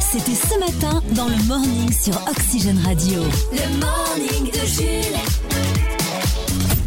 C'était 0.00 0.34
ce 0.34 0.58
matin 0.58 1.00
dans 1.14 1.28
le 1.28 1.36
morning 1.46 1.92
sur 1.92 2.14
Oxygène 2.28 2.80
Radio. 2.84 3.20
Le 3.52 3.68
morning 3.78 4.50
de 4.50 4.66
Jules. 4.66 5.16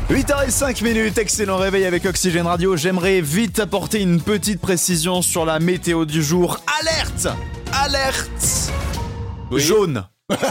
8h05 0.09 0.83
minutes, 0.83 1.17
excellent 1.17 1.55
réveil 1.57 1.85
avec 1.85 2.05
Oxygène 2.05 2.47
Radio. 2.47 2.75
J'aimerais 2.75 3.21
vite 3.21 3.59
apporter 3.59 4.01
une 4.01 4.21
petite 4.21 4.59
précision 4.59 5.21
sur 5.21 5.45
la 5.45 5.59
météo 5.59 6.03
du 6.05 6.21
jour. 6.23 6.59
Alerte 6.81 7.27
Alerte 7.71 8.71
Jaune 9.51 10.03
Alerte 10.29 10.41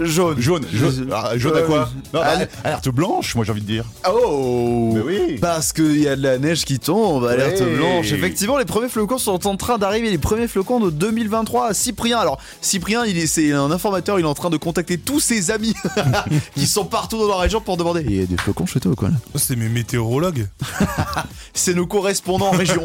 Jaune. 0.00 0.40
Jaune, 0.40 0.64
jaune, 0.72 1.08
ah, 1.12 1.32
jaune 1.36 1.56
à 1.56 1.62
quoi 1.62 1.88
Euh, 2.14 2.16
Non, 2.18 2.20
al- 2.20 2.48
Alerte 2.64 2.88
blanche, 2.88 3.34
moi 3.34 3.44
j'ai 3.44 3.52
envie 3.52 3.60
de 3.60 3.66
dire. 3.66 3.84
Oh 4.10 4.92
Mais 4.94 5.00
oui. 5.00 5.38
Parce 5.40 5.72
qu'il 5.72 6.00
y 6.00 6.08
a 6.08 6.16
de 6.16 6.22
la 6.22 6.38
neige 6.38 6.64
qui 6.64 6.78
tombe, 6.78 7.24
alerte 7.24 7.62
blanche. 7.62 8.12
Effectivement, 8.12 8.58
les 8.58 8.64
premiers 8.64 8.88
flocons 8.88 9.18
sont 9.18 9.46
en 9.46 9.56
train 9.56 9.78
d'arriver, 9.78 10.10
les 10.10 10.18
premiers 10.18 10.48
flocons 10.48 10.80
de 10.80 10.90
2023 10.90 11.68
à 11.68 11.74
Cyprien. 11.74 12.18
Alors, 12.18 12.38
Cyprien, 12.60 13.04
il 13.04 13.18
est, 13.18 13.26
c'est 13.26 13.52
un 13.52 13.70
informateur, 13.70 14.18
il 14.18 14.24
est 14.24 14.28
en 14.28 14.34
train 14.34 14.50
de 14.50 14.56
contacter 14.56 14.98
tous 14.98 15.20
ses 15.20 15.50
amis 15.50 15.74
qui 16.54 16.66
sont 16.66 16.84
partout 16.84 17.18
dans 17.18 17.28
la 17.28 17.36
région 17.36 17.60
pour 17.60 17.76
demander 17.76 18.02
Il 18.06 18.16
y 18.16 18.22
a 18.22 18.26
des 18.26 18.36
flocons 18.36 18.66
chez 18.66 18.80
toi 18.80 18.92
ou 18.92 18.96
quoi 18.96 19.08
là 19.08 19.14
Oh, 19.34 19.38
C'est 19.38 19.56
mes 19.56 19.68
météorologues. 19.68 20.48
C'est 21.54 21.74
nos 21.74 21.86
correspondants 21.86 22.48
en 22.48 22.56
région. 22.56 22.84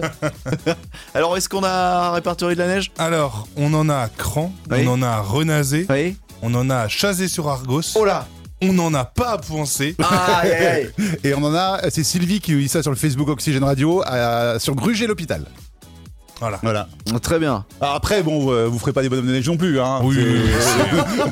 Alors, 1.13 1.35
est-ce 1.37 1.49
qu'on 1.49 1.63
a 1.63 2.11
répertorié 2.11 2.55
de 2.55 2.61
la 2.61 2.67
neige? 2.67 2.91
Alors, 2.97 3.47
on 3.55 3.73
en 3.73 3.89
a 3.89 3.95
à 3.95 4.09
Cran, 4.09 4.53
Oui. 4.71 4.77
on 4.85 4.91
en 4.93 5.01
a 5.01 5.07
à 5.07 5.21
Renazé, 5.21 5.85
Oui. 5.89 6.15
On 6.41 6.53
en 6.55 6.69
a 6.69 6.77
à 6.77 6.87
Chazé-sur-Argos, 6.87 7.81
Oh 7.95 8.05
là 8.05 8.27
on 8.61 8.73
n'en 8.73 8.93
a 8.93 9.05
pas 9.05 9.29
à 9.31 9.37
Pouancé. 9.37 9.95
Aïe, 9.99 10.51
aïe, 10.51 10.65
aïe. 10.65 10.89
Et 11.23 11.33
on 11.33 11.41
en 11.45 11.53
a, 11.55 11.79
c'est 11.91 12.03
Sylvie 12.03 12.41
qui 12.41 12.53
dit 12.55 12.67
ça 12.67 12.81
sur 12.81 12.91
le 12.91 12.97
Facebook 12.97 13.29
Oxygène 13.29 13.63
Radio, 13.63 14.01
à- 14.05 14.59
sur 14.59 14.75
Gruget 14.75 15.07
l'hôpital. 15.07 15.45
Voilà. 16.41 16.59
Voilà. 16.61 16.87
Très 17.21 17.39
bien. 17.39 17.63
Alors 17.79 17.95
après, 17.95 18.21
bon, 18.21 18.51
euh, 18.51 18.65
vous 18.67 18.77
ferez 18.79 18.91
pas 18.91 19.01
des 19.01 19.07
bonhommes 19.09 19.27
de 19.27 19.31
neige 19.31 19.47
non 19.47 19.55
plus, 19.55 19.79
hein. 19.79 19.99
Oui, 20.03 20.15
C'est- 20.15 20.23
oui, 20.23 20.39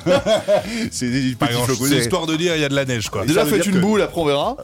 oui, 0.06 0.14
C'est 0.92 1.10
des 1.12 1.36
petits 1.36 1.54
flocons. 1.54 1.86
C'est 1.86 1.98
histoire 1.98 2.28
de 2.28 2.36
dire 2.38 2.56
il 2.56 2.62
y 2.62 2.66
a 2.66 2.70
de 2.70 2.76
la 2.76 2.86
neige 2.86 3.10
quoi. 3.10 3.26
Déjà, 3.26 3.46
faites 3.46 3.66
une 3.66 3.74
que- 3.76 3.80
boule, 3.80 4.02
après 4.02 4.22
on 4.22 4.26
verra. 4.26 4.56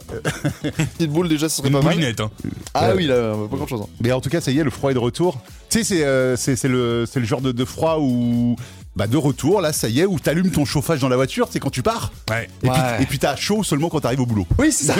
Petite 0.98 1.10
boule, 1.10 1.28
déjà, 1.28 1.48
ce 1.50 1.56
serait 1.58 1.68
Une 1.68 1.74
pas 1.74 1.82
mal. 1.82 1.98
Hein. 2.02 2.30
Ah 2.72 2.92
oui, 2.96 3.06
là, 3.06 3.32
pas 3.50 3.56
grand 3.56 3.66
chose. 3.66 3.82
Mais 4.00 4.10
en 4.12 4.20
tout 4.22 4.30
cas, 4.30 4.40
ça 4.40 4.50
y 4.50 4.58
est, 4.58 4.64
le 4.64 4.70
froid 4.70 4.90
est 4.90 4.94
de 4.94 4.98
retour. 4.98 5.38
Tu 5.70 5.78
sais, 5.78 5.84
c'est 5.84 6.04
euh, 6.04 6.36
c'est- 6.36 6.56
c'est 6.56 6.68
le, 6.68 7.04
c'est 7.10 7.20
le 7.20 7.26
genre 7.26 7.40
de, 7.42 7.52
de 7.52 7.64
froid 7.66 7.98
où. 8.00 8.56
Bah, 8.96 9.08
de 9.08 9.16
retour, 9.16 9.60
là, 9.60 9.72
ça 9.72 9.88
y 9.88 10.00
est, 10.00 10.06
où 10.06 10.20
t'allumes 10.20 10.52
ton 10.52 10.64
chauffage 10.64 11.00
dans 11.00 11.08
la 11.08 11.16
voiture, 11.16 11.48
c'est 11.50 11.58
quand 11.58 11.70
tu 11.70 11.82
pars. 11.82 12.12
Ouais. 12.30 12.48
Et 12.62 12.68
Ouais. 12.68 12.74
puis, 12.94 13.02
et 13.02 13.06
puis 13.06 13.18
t'as 13.18 13.34
chaud 13.34 13.64
seulement 13.64 13.88
quand 13.88 13.98
t'arrives 13.98 14.20
au 14.20 14.26
boulot. 14.26 14.46
Oui, 14.56 14.70
c'est 14.70 14.84
ça. 14.84 14.94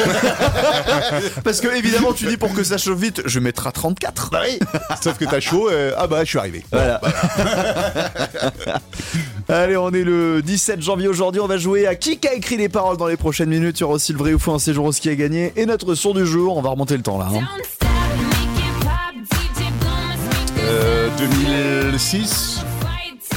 Parce 1.44 1.60
que, 1.60 1.68
évidemment, 1.76 2.12
tu 2.12 2.26
dis 2.26 2.36
pour 2.36 2.52
que 2.52 2.64
ça 2.64 2.76
chauffe 2.76 2.98
vite, 2.98 3.22
je 3.24 3.38
mettrai 3.38 3.68
à 3.68 3.72
34. 3.72 4.30
Bah 4.32 4.40
oui 4.44 4.58
Sauf 5.00 5.16
que 5.16 5.24
t'as 5.24 5.38
chaud, 5.38 5.68
euh, 5.70 5.92
ah 5.96 6.08
bah, 6.08 6.24
je 6.24 6.30
suis 6.30 6.38
arrivé. 6.38 6.64
Voilà. 6.72 7.00
Allez, 9.48 9.76
on 9.76 9.90
est 9.90 10.02
le 10.04 10.42
17 10.42 10.82
janvier 10.82 11.06
aujourd'hui. 11.06 11.40
On 11.40 11.46
va 11.46 11.56
jouer 11.58 11.86
à 11.86 11.94
qui 11.94 12.18
a 12.26 12.34
écrit 12.34 12.56
les 12.56 12.68
paroles 12.68 12.96
dans 12.96 13.06
les 13.06 13.16
prochaines 13.16 13.50
minutes. 13.50 13.78
Il 13.78 13.82
y 13.82 13.84
aura 13.84 13.94
aussi 13.94 14.12
le 14.12 14.18
vrai 14.18 14.32
ou 14.34 14.40
faux, 14.40 14.54
un 14.54 14.58
séjour 14.58 14.86
au 14.86 14.92
ski 14.92 15.10
à 15.10 15.14
gagner. 15.14 15.52
Et 15.56 15.66
notre 15.66 15.94
son 15.94 16.14
du 16.14 16.26
jour, 16.26 16.56
on 16.56 16.62
va 16.62 16.70
remonter 16.70 16.96
le 16.96 17.02
temps 17.04 17.18
là. 17.18 17.28
hein. 17.32 17.46
Euh, 20.66 21.08
2006 21.18 22.53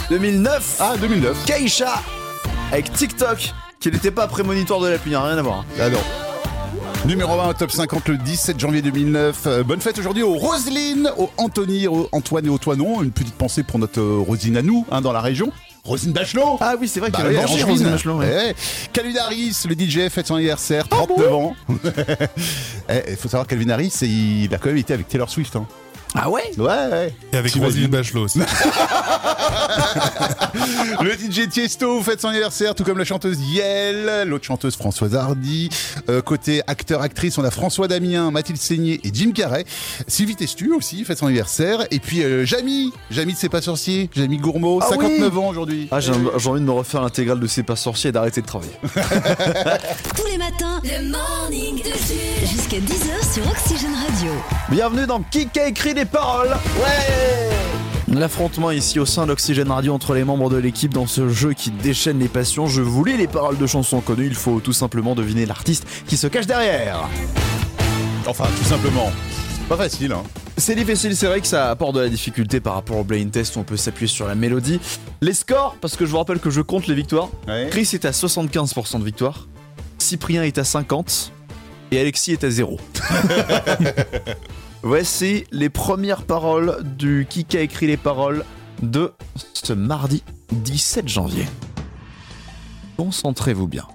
2009, 0.10 0.78
Ah, 0.80 0.96
2009. 1.00 1.46
Keisha 1.46 2.02
avec 2.72 2.92
TikTok, 2.92 3.54
qui 3.80 3.92
n'était 3.92 4.12
pas 4.12 4.28
prémonitoire 4.28 4.80
de 4.82 4.88
la 4.90 4.98
pluie, 4.98 5.16
hein, 5.16 5.22
rien 5.24 5.38
à 5.38 5.42
voir. 5.42 5.60
hein. 5.60 5.66
Ah 5.82 5.90
non. 5.90 6.00
Numéro 7.06 7.40
1 7.40 7.50
au 7.50 7.54
top 7.54 7.72
50 7.72 8.10
le 8.10 8.18
17 8.18 8.60
janvier 8.60 8.82
2009. 8.82 9.38
Euh, 9.46 9.64
bonne 9.64 9.80
fête 9.80 9.98
aujourd'hui 10.00 10.24
aux 10.24 10.34
Roselyne, 10.34 11.10
aux 11.18 11.30
Anthony, 11.38 11.88
aux 11.88 12.10
Antoine 12.12 12.46
et 12.46 12.50
aux 12.50 12.58
Toinon. 12.58 13.02
Une 13.04 13.12
petite 13.12 13.36
pensée 13.36 13.64
pour 13.64 13.80
notre 13.80 14.02
euh, 14.02 14.18
Rosine 14.26 14.58
à 14.58 14.62
nous, 14.62 14.86
hein, 14.92 15.00
dans 15.02 15.14
la 15.14 15.22
région. 15.22 15.52
Rosine 15.86 16.12
Bachelot 16.12 16.58
Ah 16.60 16.76
oui, 16.80 16.90
c'est 16.90 17.00
vrai 17.00 17.10
Bah 17.12 17.20
qu'il 17.20 17.28
oui, 17.28 17.38
a 17.38 17.48
mangé 17.48 17.84
Bachelot, 17.86 18.18
ouais. 18.18 18.26
Ouais. 18.28 18.56
Calvin 18.92 19.16
Harris, 19.22 19.56
le 19.70 19.76
DJ, 19.76 20.10
fête 20.10 20.28
son 20.28 20.36
anniversaire, 20.36 20.88
39 20.90 21.34
ans. 21.34 21.56
Eh, 22.90 23.04
Il 23.12 23.16
faut 23.16 23.30
savoir 23.30 23.48
Calvin 23.48 23.70
Harris, 23.70 23.94
il 24.02 24.50
a 24.54 24.58
quand 24.58 24.68
même 24.68 24.78
été 24.78 24.94
avec 24.94 25.08
Taylor 25.08 25.30
Swift. 25.30 25.56
Hein. 25.56 25.66
Ah 26.16 26.30
ouais? 26.30 26.52
Ouais, 26.58 26.66
ouais. 26.66 27.14
Et 27.32 27.38
avec 27.38 27.54
Roselyne 27.54 27.88
Bachelot 27.88 28.24
aussi. 28.24 28.40
Le 31.02 31.12
DJ 31.14 31.48
Tiesto 31.50 32.02
fête 32.02 32.22
son 32.22 32.30
anniversaire, 32.30 32.76
tout 32.76 32.84
comme 32.84 32.98
la 32.98 33.06
chanteuse 33.06 33.38
Yel, 33.52 34.24
l'autre 34.28 34.46
chanteuse 34.46 34.76
Françoise 34.76 35.16
Hardy. 35.16 35.70
Euh, 36.10 36.22
côté 36.22 36.62
acteur-actrice, 36.68 37.38
on 37.38 37.44
a 37.44 37.52
François 37.52 37.88
Damien, 37.88 38.32
Mathilde 38.32 38.60
Seigné 38.60 39.00
et 39.04 39.12
Jim 39.14 39.32
Carrey. 39.34 39.66
Sylvie 40.08 40.36
Testu 40.36 40.72
aussi 40.74 41.04
fête 41.06 41.18
son 41.18 41.28
anniversaire. 41.28 41.86
Et 41.92 42.00
puis 42.00 42.24
euh, 42.24 42.46
Jamy, 42.46 42.92
Jamy 43.12 43.34
de 43.34 43.38
C'est 43.38 43.50
pas 43.50 43.62
sorcier, 43.62 44.10
Jamy 44.16 44.38
Gourmaud, 44.38 44.80
Ah 44.82 44.88
59 44.90 45.32
oui. 45.34 45.40
ans 45.40 45.48
aujourd'hui. 45.50 45.88
Ah, 45.92 46.00
j'ai 46.00 46.14
j'ai 46.38 46.50
envie 46.50 46.62
de 46.62 46.66
me 46.66 46.72
refaire 46.72 47.02
l'intégrale 47.02 47.40
de 47.40 47.48
C'est 47.48 47.64
pas 47.64 47.76
sorcier 47.76 48.10
et 48.10 48.14
d'arrêter 48.14 48.42
de 48.42 48.48
travailler. 48.48 48.74
Tous 48.84 50.26
les 50.32 50.38
matins, 50.38 50.82
le 50.84 51.10
morning 51.10 51.78
de 51.78 51.84
Jules. 51.84 52.48
Jusqu'à 52.48 52.78
10h 52.78 53.34
sur 53.34 53.48
Oxygène 53.52 53.94
Radio. 53.94 54.32
Bienvenue 54.70 55.06
dans 55.06 55.22
Qui 55.22 55.48
a 55.60 55.68
écrit 55.68 55.94
les 55.94 56.06
paroles 56.06 56.56
Ouais 56.78 57.87
L'affrontement 58.18 58.72
ici 58.72 59.00
au 59.00 59.06
sein 59.06 59.28
d'Oxygène 59.28 59.70
Radio 59.70 59.94
entre 59.94 60.16
les 60.16 60.24
membres 60.24 60.50
de 60.50 60.58
l'équipe 60.58 60.92
dans 60.92 61.06
ce 61.06 61.30
jeu 61.30 61.54
qui 61.54 61.70
déchaîne 61.70 62.18
les 62.18 62.28
passions. 62.28 62.66
Je 62.66 62.82
voulais 62.82 63.16
les 63.16 63.28
paroles 63.28 63.60
de 63.60 63.68
chansons 63.68 64.02
connues, 64.02 64.26
il 64.26 64.34
faut 64.34 64.60
tout 64.60 64.74
simplement 64.74 65.14
deviner 65.14 65.46
l'artiste 65.46 65.86
qui 66.08 66.18
se 66.18 66.26
cache 66.26 66.48
derrière. 66.48 67.08
Enfin, 68.26 68.46
tout 68.58 68.64
simplement. 68.64 69.12
Pas 69.70 69.78
facile, 69.78 70.14
hein. 70.14 70.24
C'est 70.58 70.74
difficile, 70.74 71.16
c'est 71.16 71.28
vrai 71.28 71.42
que 71.42 71.48
ça 71.48 71.70
apporte 71.70 71.94
de 71.94 72.00
la 72.00 72.10
difficulté 72.10 72.60
par 72.60 72.74
rapport 72.74 72.98
au 72.98 73.04
blind 73.04 73.30
test 73.30 73.56
où 73.56 73.60
on 73.60 73.64
peut 73.64 73.78
s'appuyer 73.78 74.08
sur 74.08 74.28
la 74.28 74.34
mélodie. 74.34 74.80
Les 75.22 75.34
scores, 75.34 75.76
parce 75.80 75.96
que 75.96 76.04
je 76.04 76.10
vous 76.10 76.18
rappelle 76.18 76.40
que 76.40 76.50
je 76.50 76.62
compte 76.62 76.88
les 76.88 76.96
victoires. 76.96 77.30
Ouais. 77.48 77.68
Chris 77.70 77.88
est 77.94 78.06
à 78.06 78.12
75% 78.12 79.00
de 79.00 79.06
victoire, 79.06 79.48
Cyprien 80.00 80.42
est 80.42 80.58
à 80.58 80.64
50 80.64 81.32
et 81.92 82.00
Alexis 82.00 82.32
est 82.32 82.44
à 82.44 82.50
0. 82.50 82.80
Voici 84.84 85.46
les 85.52 85.70
premières 85.70 86.24
paroles 86.24 86.78
du 86.84 87.26
qui 87.30 87.46
a 87.58 87.62
écrit 87.62 87.88
les 87.88 87.98
paroles 87.98 88.46
de 88.82 89.14
ce 89.54 89.74
mardi 89.74 90.24
17 90.52 91.08
janvier. 91.08 91.46
Concentrez-vous 92.96 93.68
bien. 93.68 93.86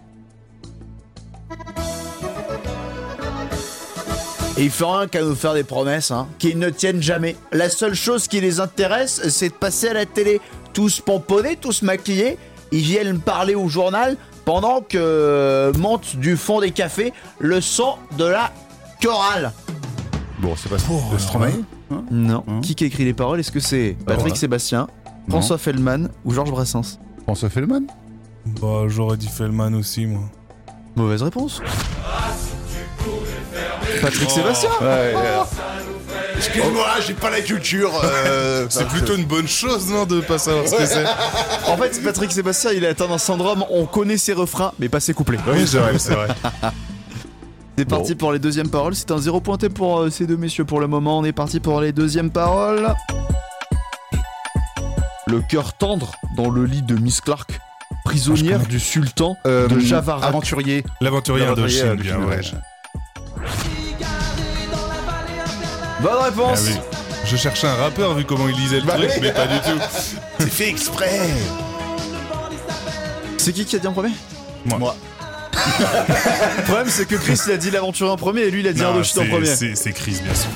Et 4.58 4.64
il 4.64 4.70
faut 4.70 4.90
rien 4.90 5.06
qu'à 5.06 5.22
nous 5.22 5.34
faire 5.34 5.54
des 5.54 5.64
promesses, 5.64 6.10
hein, 6.10 6.28
qui 6.38 6.54
ne 6.56 6.68
tiennent 6.68 7.02
jamais. 7.02 7.36
La 7.52 7.70
seule 7.70 7.94
chose 7.94 8.28
qui 8.28 8.40
les 8.40 8.60
intéresse, 8.60 9.28
c'est 9.28 9.48
de 9.48 9.54
passer 9.54 9.88
à 9.88 9.94
la 9.94 10.04
télé. 10.04 10.40
Tous 10.74 11.00
pomponnés, 11.00 11.56
tous 11.56 11.82
maquillés, 11.82 12.36
ils 12.70 12.80
viennent 12.80 13.20
parler 13.20 13.54
au 13.54 13.68
journal 13.68 14.16
pendant 14.44 14.80
que 14.80 15.72
monte 15.78 16.16
du 16.16 16.36
fond 16.36 16.60
des 16.60 16.70
cafés 16.70 17.12
le 17.38 17.60
son 17.60 17.94
de 18.18 18.24
la 18.24 18.52
chorale. 19.02 19.52
Bon, 20.42 20.54
c'est 20.56 20.68
pas 20.68 20.76
Oh, 20.90 21.00
de 21.12 21.18
Stromae 21.18 21.52
hein 21.92 22.02
Non. 22.10 22.44
Hein 22.48 22.60
Qui 22.62 22.74
a 22.82 22.86
écrit 22.88 23.04
les 23.04 23.14
paroles? 23.14 23.40
Est-ce 23.40 23.52
que 23.52 23.60
c'est 23.60 23.96
Patrick 24.04 24.20
voilà. 24.24 24.34
Sébastien, 24.34 24.88
François 25.28 25.56
Feldman 25.56 26.08
ou 26.24 26.34
Georges 26.34 26.50
Brassens? 26.50 26.98
François 27.22 27.48
Fellman 27.48 27.82
bah, 28.60 28.82
j'aurais 28.88 29.16
dit 29.16 29.28
Fellman 29.28 29.72
aussi, 29.74 30.04
moi. 30.04 30.22
Mauvaise 30.96 31.22
réponse. 31.22 31.62
Patrick 34.00 34.28
Oh. 34.28 34.34
Sébastien 34.34 34.70
Ouais, 34.80 35.14
Excuse-moi, 36.36 36.86
j'ai 37.06 37.14
pas 37.14 37.30
la 37.30 37.40
culture. 37.40 37.92
euh, 38.02 38.66
C'est 38.70 38.88
plutôt 38.88 39.14
une 39.14 39.26
bonne 39.26 39.46
chose, 39.46 39.88
non, 39.88 40.06
de 40.06 40.20
pas 40.20 40.38
savoir 40.38 40.66
ce 40.66 40.74
que 40.74 40.86
c'est. 40.86 41.04
En 41.70 41.76
fait, 41.76 42.02
Patrick 42.02 42.32
Sébastien, 42.32 42.72
il 42.72 42.84
a 42.84 42.88
atteint 42.88 43.08
un 43.12 43.18
syndrome, 43.18 43.64
on 43.70 43.86
connaît 43.86 44.16
ses 44.16 44.32
refrains, 44.32 44.72
mais 44.80 44.88
pas 44.88 44.98
ses 44.98 45.14
couplets. 45.14 45.38
Oui, 45.46 45.64
c'est 45.68 45.78
vrai, 45.78 45.96
c'est 46.00 46.14
vrai. 46.14 46.28
C'est 47.78 47.84
parti 47.88 48.14
pour 48.14 48.32
les 48.32 48.38
deuxièmes 48.38 48.68
paroles. 48.68 48.94
C'est 48.94 49.10
un 49.10 49.18
zéro 49.18 49.40
pointé 49.40 49.68
pour 49.68 49.98
euh, 50.00 50.10
ces 50.10 50.26
deux 50.26 50.36
messieurs 50.36 50.64
pour 50.64 50.78
le 50.80 50.86
moment. 50.86 51.18
On 51.18 51.24
est 51.24 51.32
parti 51.32 51.58
pour 51.58 51.80
les 51.80 51.92
deuxièmes 51.92 52.30
paroles. 52.30 52.94
Le 55.26 55.40
cœur 55.40 55.72
tendre 55.72 56.12
dans 56.36 56.50
le 56.50 56.64
lit 56.66 56.82
de 56.82 56.94
Miss 56.96 57.20
Clark, 57.22 57.58
prisonnière 58.04 58.66
du 58.66 58.78
sultan 58.78 59.36
euh, 59.46 59.66
de 59.68 59.78
Javarak. 59.78 60.24
Aventurier. 60.24 60.84
L'aventurier 61.00 61.44
L'aventurier, 61.46 61.80
Indochine, 61.82 62.14
euh, 62.14 62.18
bien, 62.18 62.18
ouais. 62.28 62.36
ouais. 62.36 62.42
Bonne 66.02 66.10
Ah 66.20 66.24
réponse. 66.24 66.64
oui. 66.66 66.74
Je 67.24 67.36
cherchais 67.36 67.68
un 67.68 67.74
rappeur 67.76 68.14
vu 68.14 68.24
comment 68.24 68.48
il 68.48 68.56
lisait 68.56 68.80
le 68.80 68.86
Bah 68.86 68.94
truc, 68.96 69.10
mais 69.22 69.32
pas 69.32 69.46
du 69.46 69.58
tout. 69.60 69.78
C'est 70.38 70.50
fait 70.50 70.68
exprès. 70.68 71.20
C'est 73.38 73.52
qui 73.52 73.64
qui 73.64 73.76
a 73.76 73.78
dit 73.78 73.86
en 73.86 73.92
premier? 73.92 74.10
Moi. 74.66 74.94
Le 76.58 76.62
problème, 76.64 76.86
c'est 76.88 77.06
que 77.06 77.16
Chris 77.16 77.38
il 77.46 77.52
a 77.52 77.56
dit 77.56 77.70
l'aventurier 77.70 78.10
en 78.12 78.16
premier 78.16 78.42
et 78.42 78.50
lui 78.50 78.60
il 78.60 78.68
a 78.68 78.72
dit 78.72 78.82
Indochine 78.82 79.22
en 79.22 79.26
premier. 79.26 79.46
c'est 79.46 79.92
Chris, 79.92 80.18
bien 80.22 80.34
sûr. 80.34 80.50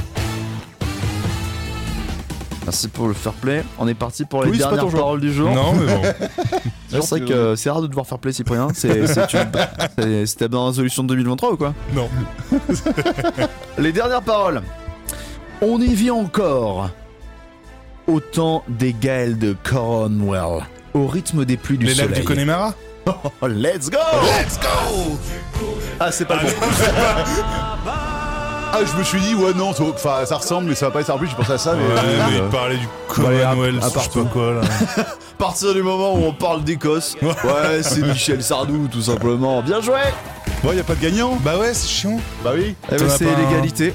Merci 2.64 2.88
pour 2.88 3.06
le 3.06 3.14
fair 3.14 3.32
play. 3.32 3.62
On 3.78 3.86
est 3.86 3.94
parti 3.94 4.24
pour 4.24 4.42
les 4.42 4.50
Oui, 4.50 4.58
c'est 4.58 4.64
pas 4.64 4.74
dernières 4.74 4.92
paroles 4.92 5.20
du 5.20 5.32
jour. 5.32 5.50
Non, 5.52 5.72
mais 5.74 5.86
bon. 5.86 6.02
C'est 6.90 6.98
vrai 7.10 7.20
que 7.20 7.54
c'est 7.56 7.68
rare 7.68 7.82
de 7.82 7.86
devoir 7.88 8.06
faire 8.06 8.18
play 8.18 8.32
Cyprien. 8.32 8.68
C'était 8.74 10.48
dans 10.48 10.62
la 10.62 10.68
résolution 10.70 11.02
de 11.02 11.08
2023 11.08 11.52
ou 11.52 11.56
quoi 11.56 11.74
Non. 11.94 12.08
Les 13.78 13.92
dernières 13.92 14.22
paroles. 14.22 14.62
On 15.60 15.80
y 15.80 15.94
vit 15.94 16.10
encore. 16.10 16.90
autant 18.08 18.64
des 18.68 18.94
Gaëls 18.98 19.36
de 19.38 19.54
Cornwall. 19.64 20.62
Au 20.94 21.06
rythme 21.06 21.44
des 21.44 21.56
pluies 21.56 21.76
du 21.78 21.86
Les 21.86 21.94
lacs 21.94 22.06
soleil. 22.06 22.20
du 22.20 22.26
Connemara 22.26 22.74
Oh, 23.06 23.46
let's 23.48 23.88
go 23.90 23.98
Let's 24.38 24.58
go 24.58 25.16
Ah, 26.00 26.10
c'est 26.10 26.24
pas 26.24 26.36
le 26.36 26.42
bon. 26.42 26.66
Ah, 28.78 28.80
je 28.84 28.98
me 28.98 29.04
suis 29.04 29.20
dit, 29.20 29.34
ouais, 29.34 29.54
non, 29.54 29.72
ça- 29.72 29.84
enfin, 29.84 30.26
ça 30.26 30.36
ressemble, 30.36 30.68
mais 30.68 30.74
ça 30.74 30.86
va 30.86 30.92
pas 30.92 31.00
être 31.00 31.10
en 31.10 31.16
plus, 31.18 31.28
j'ai 31.28 31.34
pensé 31.36 31.52
à 31.52 31.58
ça, 31.58 31.74
mais. 31.74 31.84
Ouais, 31.86 32.00
mais 32.04 32.34
euh, 32.34 32.44
il 32.44 32.50
parlait 32.50 32.76
du 32.76 32.84
à- 32.84 32.88
Commonwealth, 33.14 33.76
à 33.82 33.86
je 33.86 33.88
sais 33.88 33.94
partout. 33.94 34.24
pas 34.24 34.30
quoi 34.30 34.52
là. 34.54 34.60
À 35.36 35.38
partir 35.38 35.74
du 35.74 35.82
moment 35.82 36.14
où 36.14 36.24
on 36.24 36.32
parle 36.32 36.64
d'Écosse, 36.64 37.14
ouais, 37.22 37.82
c'est 37.82 38.00
Michel 38.00 38.42
Sardou, 38.42 38.88
tout 38.90 39.02
simplement. 39.02 39.60
Bien 39.60 39.82
joué 39.82 39.98
Bon, 40.64 40.72
y 40.72 40.80
a 40.80 40.82
pas 40.82 40.94
de 40.94 41.00
gagnant 41.02 41.36
Bah 41.44 41.58
ouais, 41.58 41.74
c'est 41.74 41.86
chiant. 41.88 42.18
Bah 42.42 42.52
oui. 42.54 42.74
Eh 42.90 42.96
ben, 42.96 43.06
C'est 43.10 43.28
un- 43.28 43.36
l'égalité. 43.38 43.92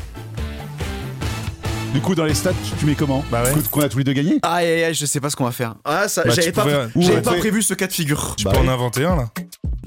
Du 1.93 1.99
coup, 1.99 2.15
dans 2.15 2.23
les 2.25 2.33
stats, 2.33 2.51
tu- 2.51 2.75
tu 2.79 2.85
mets 2.85 2.95
comment 2.95 3.23
Bah 3.31 3.43
ouais. 3.43 3.51
Qu'on- 3.69 3.81
a 3.81 3.89
tous 3.89 3.97
les 3.97 4.03
deux 4.05 4.13
gagné 4.13 4.39
Aïe 4.43 4.65
aïe 4.67 4.83
aïe, 4.85 4.93
je 4.93 5.05
sais 5.05 5.19
pas 5.19 5.29
ce 5.29 5.35
qu'on 5.35 5.43
va 5.43 5.51
faire. 5.51 5.75
Ah, 5.83 6.07
ça, 6.07 6.23
Bah, 6.23 6.29
j'avais 6.29 6.47
tu 6.47 6.53
pas, 6.53 6.61
pouvais- 6.61 6.87
j'avais 6.95 7.15
Ouais, 7.17 7.21
pas 7.21 7.33
prévu 7.33 7.61
ce 7.61 7.73
cas 7.73 7.87
de 7.87 7.91
figure. 7.91 8.35
Tu 8.37 8.45
Bah 8.45 8.51
peux 8.53 8.59
en 8.59 8.67
inventer 8.69 9.03
un 9.05 9.15
là 9.17 9.25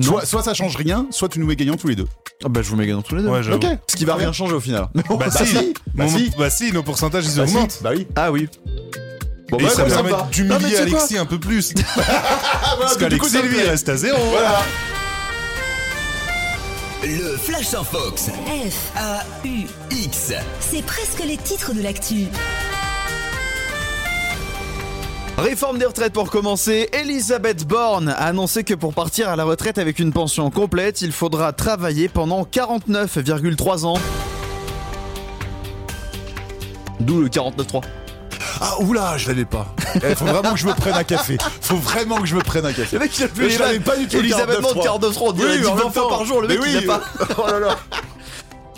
soit, 0.00 0.26
soit 0.26 0.42
ça 0.42 0.52
change 0.54 0.76
rien, 0.76 1.06
soit 1.10 1.28
tu 1.30 1.38
nous 1.40 1.46
mets 1.46 1.56
gagnant 1.56 1.76
tous 1.76 1.88
les 1.88 1.96
deux. 1.96 2.06
Ah 2.44 2.48
bah 2.50 2.60
je 2.62 2.68
vous 2.68 2.76
mets 2.76 2.86
gagnant 2.86 3.00
tous 3.02 3.14
les 3.16 3.22
deux. 3.22 3.28
Ouais, 3.28 3.42
j'avoue. 3.42 3.56
Ok. 3.56 3.66
Ce 3.88 3.96
qui 3.96 4.04
va 4.04 4.16
rien 4.16 4.32
changer 4.32 4.54
au 4.54 4.60
final. 4.60 4.86
Bah, 4.94 5.02
Bah 5.18 5.30
si. 5.30 5.54
bah 5.94 6.04
Mon- 6.04 6.08
si. 6.18 6.30
Bah 6.36 6.50
si, 6.50 6.72
nos 6.72 6.82
pourcentages 6.82 7.24
ils 7.26 7.36
Bah, 7.38 7.46
si. 7.46 7.54
augmentent. 7.56 7.78
Bah 7.82 7.90
oui. 7.94 8.06
Ah 8.16 8.30
oui. 8.30 8.48
Bon, 9.50 9.58
Et 9.58 9.62
bah, 9.62 9.70
ça 9.70 9.84
ouais, 9.84 9.90
permet 9.90 10.10
sympa. 10.10 10.22
Non, 10.22 10.24
mais 10.26 10.30
d'humilier 10.32 10.58
tu 10.58 10.70
sais 10.76 10.90
quoi 10.90 10.98
Alexis 10.98 11.18
un 11.18 11.26
peu 11.26 11.38
plus. 11.40 11.72
Parce 12.80 12.96
qu'Alexis 12.98 13.42
lui 13.42 13.56
il 13.58 13.68
reste 13.68 13.88
à 13.88 13.96
zéro. 13.96 14.18
Voilà. 14.30 14.62
Le 17.06 17.36
Flash 17.36 17.74
en 17.74 17.84
Fox. 17.84 18.30
F, 18.30 18.92
A-U-X. 18.96 20.32
c'est 20.58 20.82
presque 20.86 21.22
les 21.22 21.36
titres 21.36 21.74
de 21.74 21.82
l'actu. 21.82 22.28
Réforme 25.36 25.76
des 25.76 25.84
retraites 25.84 26.14
pour 26.14 26.30
commencer. 26.30 26.88
Elisabeth 26.94 27.66
Borne 27.66 28.08
a 28.08 28.24
annoncé 28.24 28.64
que 28.64 28.72
pour 28.72 28.94
partir 28.94 29.28
à 29.28 29.36
la 29.36 29.44
retraite 29.44 29.76
avec 29.76 29.98
une 29.98 30.14
pension 30.14 30.48
complète, 30.50 31.02
il 31.02 31.12
faudra 31.12 31.52
travailler 31.52 32.08
pendant 32.08 32.44
49,3 32.44 33.84
ans. 33.84 33.98
D'où 37.00 37.20
le 37.20 37.28
49,3. 37.28 37.82
Ah, 38.60 38.80
oula, 38.80 39.16
je 39.16 39.28
l'avais 39.28 39.44
pas. 39.44 39.74
Eh, 39.96 40.14
faut 40.14 40.24
vraiment 40.24 40.52
que 40.52 40.58
je 40.58 40.66
me 40.66 40.72
prenne 40.74 40.94
un 40.94 41.04
café. 41.04 41.36
Faut 41.60 41.76
vraiment 41.76 42.16
que 42.16 42.26
je 42.26 42.36
me 42.36 42.42
prenne 42.42 42.66
un 42.66 42.72
café. 42.72 42.96
Le 42.96 43.00
mec, 43.00 43.18
il 43.18 43.24
a 43.24 43.28
plus 43.28 43.50
je 43.50 43.58
l'avais 43.58 43.80
pas 43.80 43.96
du 43.96 44.06
tout, 44.08 44.16
Elisabeth 44.18 44.60
Borne 44.60 44.78
49,3. 44.78 45.12
49,3. 45.12 45.18
On 45.20 45.32
dirait 45.32 45.52
Oui, 45.52 45.60
dit 45.60 45.66
en 45.66 45.74
20 45.74 45.84
même 45.84 45.92
fois 45.92 46.08
par 46.08 46.24
jour. 46.24 46.40
Le 46.42 46.48
mec, 46.48 46.58
il 46.60 46.76
oui. 46.78 46.84
l'a 46.86 46.98
pas. 46.98 47.04
Oh 47.38 47.46
là 47.50 47.58
là. 47.58 47.78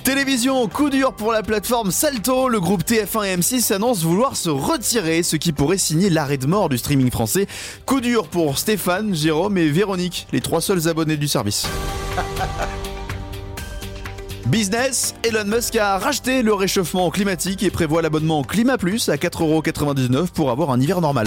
Télévision, 0.05 0.69
coup 0.69 0.89
dur 0.89 1.13
pour 1.15 1.33
la 1.33 1.43
plateforme 1.43 1.91
Salto. 1.91 2.49
Le 2.49 2.61
groupe 2.61 2.85
TF1 2.85 3.25
et 3.25 3.37
M6 3.37 3.73
annonce 3.73 4.05
vouloir 4.05 4.37
se 4.37 4.49
retirer, 4.51 5.25
ce 5.25 5.35
qui 5.35 5.53
pourrait 5.53 5.79
signer 5.79 6.11
l'arrêt 6.11 6.37
de 6.39 6.47
mort 6.47 6.69
du 6.69 6.79
streaming 6.79 7.11
français. 7.11 7.49
Coup 7.87 8.01
dur 8.01 8.29
pour 8.29 8.57
Stéphane, 8.59 9.15
Jérôme 9.17 9.59
et 9.59 9.69
Véronique, 9.69 10.29
les 10.33 10.41
trois 10.41 10.61
seuls 10.61 10.89
abonnés 10.89 11.17
du 11.17 11.27
service. 11.27 11.67
Business, 14.47 15.13
Elon 15.25 15.45
Musk 15.45 15.75
a 15.75 15.99
racheté 15.99 16.43
le 16.43 16.55
réchauffement 16.55 17.11
climatique 17.11 17.65
et 17.65 17.71
prévoit 17.71 18.01
l'abonnement 18.01 18.45
Climat 18.45 18.79
Plus 18.79 19.09
à 19.09 19.17
4,99€ 19.17 20.29
pour 20.29 20.53
avoir 20.53 20.71
un 20.71 20.81
hiver 20.81 21.01
normal. 21.01 21.27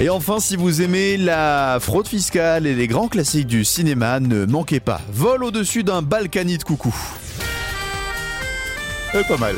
Et 0.00 0.10
enfin, 0.10 0.40
si 0.40 0.56
vous 0.56 0.82
aimez 0.82 1.16
la 1.18 1.78
fraude 1.80 2.08
fiscale 2.08 2.66
et 2.66 2.74
les 2.74 2.88
grands 2.88 3.06
classiques 3.06 3.46
du 3.46 3.64
cinéma, 3.64 4.18
ne 4.18 4.44
manquez 4.44 4.80
pas. 4.80 5.00
Vol 5.12 5.44
au-dessus 5.44 5.84
d'un 5.84 6.02
balkanite 6.02 6.64
coucou. 6.64 6.94
Eh, 9.14 9.22
pas 9.22 9.36
mal. 9.36 9.54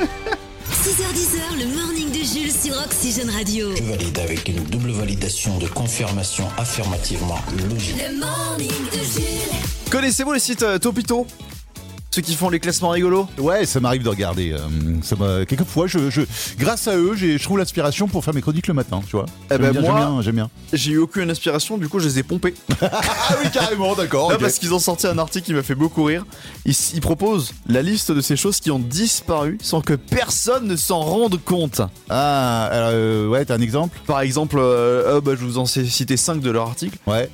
6h10, 0.82 1.60
le 1.60 1.76
morning 1.80 2.08
de 2.10 2.24
Jules 2.24 2.50
sur 2.50 2.76
Oxygène 2.84 3.30
Radio. 3.30 3.68
Je 3.76 3.84
valide 3.84 4.18
avec 4.18 4.48
une 4.48 4.64
double 4.64 4.90
validation 4.90 5.56
de 5.58 5.68
confirmation 5.68 6.48
affirmativement 6.58 7.38
logique. 7.70 7.94
Le 7.98 8.18
morning 8.18 8.68
de 8.90 8.98
Jules. 8.98 9.90
Connaissez-vous 9.92 10.32
les 10.32 10.40
sites 10.40 10.64
euh, 10.64 10.78
Topito? 10.80 11.24
Ceux 12.14 12.20
qui 12.20 12.34
font 12.34 12.50
les 12.50 12.60
classements 12.60 12.90
rigolos 12.90 13.26
Ouais, 13.38 13.64
ça 13.64 13.80
m'arrive 13.80 14.02
de 14.02 14.08
regarder. 14.10 14.52
euh, 14.52 14.58
ça 15.02 15.16
quelquefois, 15.48 15.86
je, 15.86 16.10
je, 16.10 16.20
grâce 16.58 16.86
à 16.86 16.94
eux, 16.98 17.14
j'ai- 17.16 17.38
je 17.38 17.42
trouve 17.42 17.56
l'inspiration 17.56 18.06
pour 18.06 18.22
faire 18.22 18.34
mes 18.34 18.42
chroniques 18.42 18.66
le 18.66 18.74
matin, 18.74 19.00
tu 19.08 19.16
vois. 19.16 19.24
Eh 19.50 19.56
ben, 19.56 19.72
J'aime 19.72 19.82
bien, 19.82 20.08
moi- 20.10 20.20
j'aime 20.22 20.34
bien. 20.34 20.50
J'ai 20.74 20.92
eu 20.92 20.98
aucune 20.98 21.30
inspiration, 21.30 21.78
du 21.78 21.88
coup 21.88 22.00
je 22.00 22.08
les 22.08 22.18
ai 22.18 22.22
pompés. 22.22 22.52
Ah 22.82 23.36
oui, 23.42 23.50
carrément, 23.50 23.94
d'accord. 23.94 24.36
Parce 24.38 24.58
qu'ils 24.58 24.74
ont 24.74 24.78
sorti 24.78 25.06
un 25.06 25.16
article 25.16 25.46
qui 25.46 25.54
m'a 25.54 25.62
fait 25.62 25.74
beaucoup 25.74 26.04
rire. 26.04 26.26
Ils, 26.66 26.74
ils 26.92 27.00
proposent 27.00 27.54
la 27.66 27.80
liste 27.80 28.12
de 28.12 28.20
ces 28.20 28.36
choses 28.36 28.60
qui 28.60 28.70
ont 28.70 28.78
disparu 28.78 29.56
sans 29.62 29.80
que 29.80 29.94
personne 29.94 30.66
ne 30.68 30.76
s'en 30.76 31.00
rende 31.00 31.42
compte. 31.42 31.80
Ah, 32.10 32.68
euh, 32.72 33.26
ouais, 33.28 33.44
t'as 33.46 33.54
un 33.56 33.60
exemple? 33.62 33.98
Par 34.06 34.20
exemple, 34.20 34.56
euh, 34.58 35.14
oh, 35.16 35.20
bah, 35.22 35.32
je 35.34 35.44
vous 35.44 35.56
en 35.56 35.64
sais 35.64 35.86
citer 35.86 36.18
5 36.18 36.40
de 36.42 36.50
leur 36.50 36.66
article. 36.68 36.98
Ouais. 37.06 37.30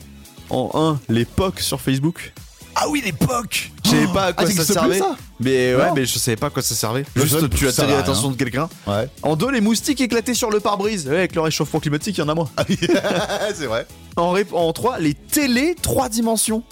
En 0.51 0.71
1, 0.75 1.01
les 1.13 1.25
POC 1.25 1.59
sur 1.61 1.81
Facebook. 1.81 2.33
Ah 2.81 2.87
oui, 2.89 3.03
l'époque 3.05 3.71
Je 3.85 3.91
savais 3.91 4.07
pas 4.13 4.25
à 4.27 4.33
quoi 4.33 4.45
Ah, 4.47 4.51
ça 4.51 4.65
ça 4.65 4.65
plus, 4.65 4.73
servait. 4.75 4.99
ça 4.99 5.17
Mais 5.41 5.75
ouais, 5.75 5.87
Non. 5.89 5.95
mais 5.95 6.07
je 6.07 6.19
savais 6.19 6.37
pas 6.37 6.47
à 6.47 6.51
quoi 6.51 6.63
ça 6.63 6.75
servait. 6.75 7.05
Je 7.17 7.23
Juste 7.23 7.51
tu 7.51 7.65
ça 7.65 7.69
attirais 7.71 7.89
va, 7.89 7.97
l'attention 7.99 8.31
de 8.31 8.37
quelqu'un. 8.37 8.69
Ouais. 8.87 9.09
En 9.23 9.35
deux, 9.37 9.51
les 9.51 9.61
moustiques 9.61 10.01
éclatés 10.01 10.35
sur 10.35 10.51
le 10.51 10.61
pare-brise. 10.61 11.07
Ouais, 11.09 11.17
avec 11.19 11.35
le 11.35 11.41
réchauffement 11.41 11.81
climatique, 11.81 12.17
il 12.17 12.21
y 12.21 12.25
en 12.25 12.29
a 12.29 12.35
moins. 12.35 12.49
c'est 13.55 13.67
vrai. 13.67 13.87
En, 14.17 14.73
3, 14.73 14.99
les 15.01 15.15
télés 15.15 15.75
3 15.83 16.09
dimensions. 16.09 16.63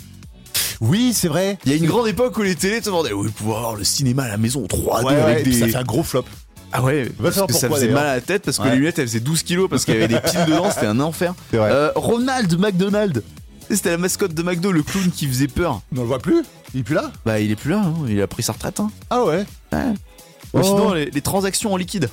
Oui, 0.80 1.12
c'est 1.14 1.28
vrai. 1.28 1.58
Il 1.64 1.72
y 1.72 1.74
a 1.74 1.78
une 1.78 1.86
grande 1.86 2.06
époque 2.06 2.36
où 2.38 2.42
les 2.42 2.54
télés 2.54 2.80
te 2.80 2.86
demandaient 2.86 3.12
Oui, 3.12 3.28
pouvoir 3.30 3.60
voir 3.60 3.76
le 3.76 3.84
cinéma 3.84 4.24
à 4.24 4.28
la 4.28 4.36
maison 4.36 4.62
en 4.64 4.66
3D 4.66 5.04
Ouais, 5.06 5.14
ouais, 5.14 5.20
avec 5.22 5.44
des. 5.44 5.58
ça 5.58 5.66
fait 5.68 5.76
un 5.76 5.82
gros 5.84 6.02
flop. 6.02 6.24
Ah 6.72 6.82
ouais, 6.82 7.08
parce 7.22 7.34
savoir 7.36 7.46
que 7.46 7.52
ça 7.54 7.60
pourquoi, 7.60 7.76
faisait 7.78 7.86
d'ailleurs. 7.88 8.00
mal 8.02 8.10
à 8.10 8.14
la 8.16 8.20
tête 8.20 8.42
parce 8.44 8.58
que 8.58 8.64
Ouais. 8.64 8.70
les 8.72 8.76
lunettes 8.76 8.98
elles 8.98 9.06
faisaient 9.08 9.20
12 9.20 9.42
kilos 9.44 9.70
parce 9.70 9.84
qu'il 9.84 9.94
y 9.94 9.96
avait 9.96 10.08
des 10.08 10.20
piles 10.20 10.44
dedans, 10.46 10.68
c'était 10.70 10.86
un 10.86 11.00
enfer. 11.00 11.34
C'est 11.50 11.56
vrai. 11.56 11.70
Euh, 11.72 11.90
Ronald 11.94 12.58
McDonald. 12.60 13.22
C'était 13.70 13.90
la 13.90 13.98
mascotte 13.98 14.32
de 14.34 14.42
McDo, 14.42 14.70
le 14.72 14.82
clown 14.82 15.10
qui 15.10 15.26
faisait 15.26 15.48
peur. 15.48 15.80
On 15.96 16.00
le 16.00 16.06
voit 16.06 16.18
plus 16.20 16.42
Il 16.74 16.80
est 16.80 16.82
plus 16.84 16.94
là? 16.94 17.10
Bah 17.24 17.40
il 17.40 17.50
est 17.50 17.56
plus 17.56 17.70
là, 17.70 17.80
hein, 17.84 17.94
il 18.08 18.20
a 18.22 18.26
pris 18.26 18.42
sa 18.42 18.52
retraite. 18.52 18.78
Hein. 18.80 18.90
Ah 19.10 19.24
ouais? 19.24 19.44
Ou 19.72 20.58
Oh. 20.58 20.62
sinon 20.62 20.92
les, 20.94 21.10
les 21.10 21.20
transactions 21.20 21.72
en 21.72 21.76
liquide. 21.76 22.08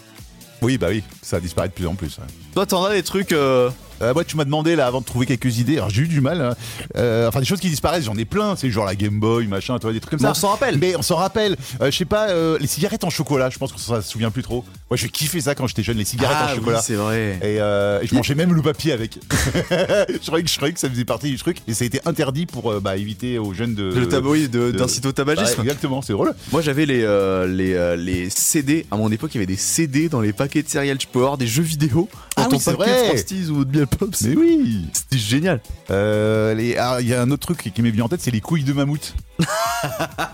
Oui, 0.62 0.78
bah 0.78 0.88
oui, 0.90 1.04
ça 1.22 1.40
disparaît 1.40 1.68
de 1.68 1.74
plus 1.74 1.86
en 1.88 1.96
plus. 1.96 2.18
ouais. 2.18 2.24
Toi 2.54 2.66
t'en 2.66 2.84
as 2.86 2.94
des 2.94 3.04
trucs. 3.04 3.32
euh, 3.32 3.70
Euh, 4.04 4.14
moi, 4.14 4.24
tu 4.24 4.38
m'as 4.38 4.46
demandé 4.46 4.76
là 4.76 4.86
avant 4.88 5.02
de 5.02 5.06
trouver 5.06 5.26
quelques 5.26 5.58
idées. 5.60 5.78
Alors, 5.78 5.90
j'ai 5.90 6.04
eu 6.04 6.08
du 6.08 6.22
mal. 6.22 6.42
hein. 6.42 6.56
Euh, 6.98 7.28
enfin, 7.28 7.40
des 7.40 7.46
choses 7.46 7.60
qui 7.60 7.70
disparaissent, 7.70 8.06
j'en 8.06 8.16
ai 8.18 8.26
plein. 8.26 8.56
C'est 8.56 8.70
genre 8.70 8.86
la 8.86 8.96
Game 8.96 9.20
Boy, 9.20 9.48
machin, 9.48 9.80
toi, 9.80 9.92
des 9.94 10.00
trucs 10.00 10.12
comme 10.12 10.20
Mais 10.22 10.26
ça. 10.28 10.32
on 10.32 10.34
s'en 10.34 10.50
rappelle. 10.50 10.78
Mais 10.78 10.96
on 10.96 11.02
s'en 11.02 11.16
rappelle. 11.16 11.56
Euh, 11.82 11.90
je 11.92 11.98
sais 11.98 12.06
pas, 12.06 12.30
euh, 12.30 12.58
les 12.60 12.68
cigarettes 12.68 13.04
en 13.04 13.10
chocolat. 13.10 13.50
Je 13.50 13.58
pense 13.58 13.72
qu'on 13.72 13.78
s'en 13.78 14.02
souvient 14.02 14.32
plus 14.32 14.44
trop. 14.44 14.64
Moi, 14.90 14.98
je 14.98 15.08
kiffais 15.08 15.42
ça 15.42 15.56
quand 15.56 15.68
j'étais 15.68 15.84
jeune, 15.84 15.98
les 15.98 16.06
cigarettes 16.06 16.38
Ah 16.40 16.46
en 16.48 16.50
oui, 16.52 16.56
chocolat. 16.58 16.82
c'est 16.82 16.96
vrai. 16.96 17.40
et, 17.42 17.56
et 17.56 18.08
je 18.08 18.14
mangeais 18.16 18.36
même 18.36 18.54
le 18.54 18.62
papier 18.62 18.92
avec. 18.92 19.18
je, 19.72 20.18
croyais 20.28 20.44
que, 20.44 20.50
je 20.50 20.56
croyais 20.58 20.74
que 20.74 20.80
ça 20.80 20.90
faisait 20.90 21.06
partie 21.06 21.30
du 21.30 21.38
truc. 21.38 21.58
Et 21.68 21.74
ça 21.74 21.84
a 21.84 21.88
été 21.88 22.00
interdit 22.06 22.46
pour 22.46 22.80
bah, 22.82 22.98
éviter 22.98 23.38
aux 23.40 23.54
jeunes 23.54 23.76
de. 23.76 23.84
Le 23.94 24.08
tab- 24.08 24.26
oui, 24.26 24.48
de- 24.50 24.72
de- 24.72 24.78
d'inciter 24.78 25.08
au 25.08 25.12
tabagisme. 25.12 25.62
exactement, 25.62 26.02
c'est 26.02 26.14
drôle. 26.14 26.34
Moi 26.52 26.62
j'avais 26.62 26.86
les, 26.86 27.02
les, 27.48 27.96
les 27.98 28.30
CD. 28.30 28.86
À 28.92 28.98
mon 28.98 29.12
époque, 29.12 29.32
il 29.34 29.38
y 29.38 29.40
avait 29.40 29.46
des 29.46 29.56
CD 29.58 30.10
dans 30.10 30.22
les 30.22 30.34
paquets 30.34 30.62
de 30.64 30.70
céréales. 30.70 30.98
Tu 30.98 31.08
peux 31.08 31.20
avoir 31.20 31.38
des 31.38 31.48
jeux 31.48 31.64
vidéo 31.64 32.10
dans 32.38 32.44
Ah 32.44 32.46
ton 32.48 32.58
oui, 32.58 32.62
c'est 32.64 32.76
paquet 32.76 32.92
vrai. 32.92 33.02
de 33.02 33.08
Frosties 33.10 33.50
ou 33.50 33.66
de 33.66 33.86
Pops. 33.98 34.22
Mais 34.24 34.36
oui. 34.36 34.86
C'était 34.94 35.18
génial. 35.18 35.62
Euh, 35.92 36.74
ah, 36.80 36.98
Il 37.02 37.08
y 37.08 37.14
a 37.14 37.22
un 37.22 37.32
autre 37.32 37.54
truc 37.54 37.72
qui 37.74 37.82
m'est 37.82 37.92
venu 37.92 38.02
en 38.02 38.10
tête, 38.10 38.22
c'est 38.22 38.32
les 38.32 38.42
couilles 38.42 38.64
de 38.64 38.74
mammouth. 38.74 39.14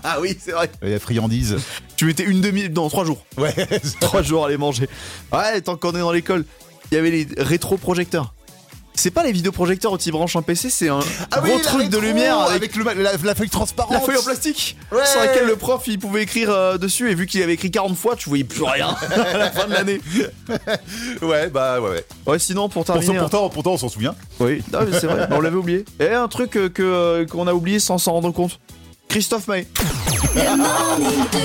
Ah 0.04 0.18
oui, 0.20 0.36
c'est 0.40 0.52
vrai. 0.52 0.70
La 0.80 1.00
friandise. 1.00 1.56
Tu 1.96 2.04
mettais 2.04 2.22
une 2.22 2.40
demi 2.40 2.68
dans 2.68 2.88
trois 2.88 3.04
jours. 3.04 3.24
Ouais. 3.36 3.52
Trois 4.00 4.22
jours 4.22 4.46
à 4.46 4.48
les 4.48 4.56
manger. 4.56 4.88
Ouais, 5.32 5.60
tant 5.60 5.76
qu'on 5.76 5.90
est 5.90 5.98
dans 5.98 6.12
l'école, 6.12 6.44
il 6.90 6.94
y 6.94 6.98
avait 6.98 7.10
les 7.10 7.26
rétroprojecteurs. 7.36 8.32
C'est 9.00 9.10
pas 9.10 9.22
les 9.22 9.32
vidéoprojecteurs 9.32 9.92
où 9.92 9.98
tu 9.98 10.10
branches 10.10 10.36
un 10.36 10.42
PC, 10.42 10.68
c'est 10.68 10.88
un 10.90 10.98
gros 10.98 11.06
Ah 11.30 11.40
oui, 11.42 11.50
la 11.56 11.60
truc 11.60 11.88
de 11.88 11.96
lumière 11.96 12.38
avec, 12.40 12.76
avec 12.76 12.76
le- 12.96 13.02
la, 13.02 13.12
la 13.16 13.34
feuille 13.34 13.48
transparente. 13.48 13.92
la 13.94 14.00
feuille 14.00 14.18
en 14.18 14.22
plastique 14.22 14.76
Ouais. 14.92 15.06
sur 15.06 15.20
laquelle 15.20 15.46
le 15.46 15.56
prof 15.56 15.82
il 15.86 15.98
pouvait 15.98 16.22
écrire 16.24 16.50
euh, 16.50 16.76
dessus 16.76 17.10
et 17.10 17.14
vu 17.14 17.26
qu'il 17.26 17.42
avait 17.42 17.54
écrit 17.54 17.70
40 17.70 17.96
fois, 17.96 18.14
tu 18.14 18.28
voyais 18.28 18.44
plus 18.44 18.62
rien 18.62 18.88
à 19.34 19.38
la 19.38 19.50
fin 19.50 19.66
de 19.66 19.72
l'année. 19.72 20.00
Ouais, 21.22 21.48
bah 21.48 21.80
ouais. 21.80 21.88
ouais. 21.90 22.04
Ouais, 22.26 22.38
sinon 22.38 22.68
pour 22.68 22.84
Pourtant, 22.84 23.00
terminer. 23.00 23.20
pourtant, 23.20 23.48
pourtant, 23.48 23.72
on 23.72 23.78
s'en 23.78 23.88
souvient. 23.88 24.14
Oui, 24.38 24.62
non, 24.72 24.80
mais 24.90 24.98
c'est 25.00 25.06
vrai, 25.06 25.26
on 25.30 25.40
l'avait 25.40 25.56
oublié. 25.56 25.84
Et 25.98 26.08
un 26.10 26.28
truc 26.28 26.56
euh, 26.56 26.68
que 26.68 26.82
euh, 26.82 27.26
qu'on 27.26 27.46
a 27.46 27.54
oublié 27.54 27.78
sans 27.78 27.96
s'en 27.96 28.12
rendre 28.12 28.30
compte. 28.32 28.60
Christophe 29.08 29.46
de 29.48 29.64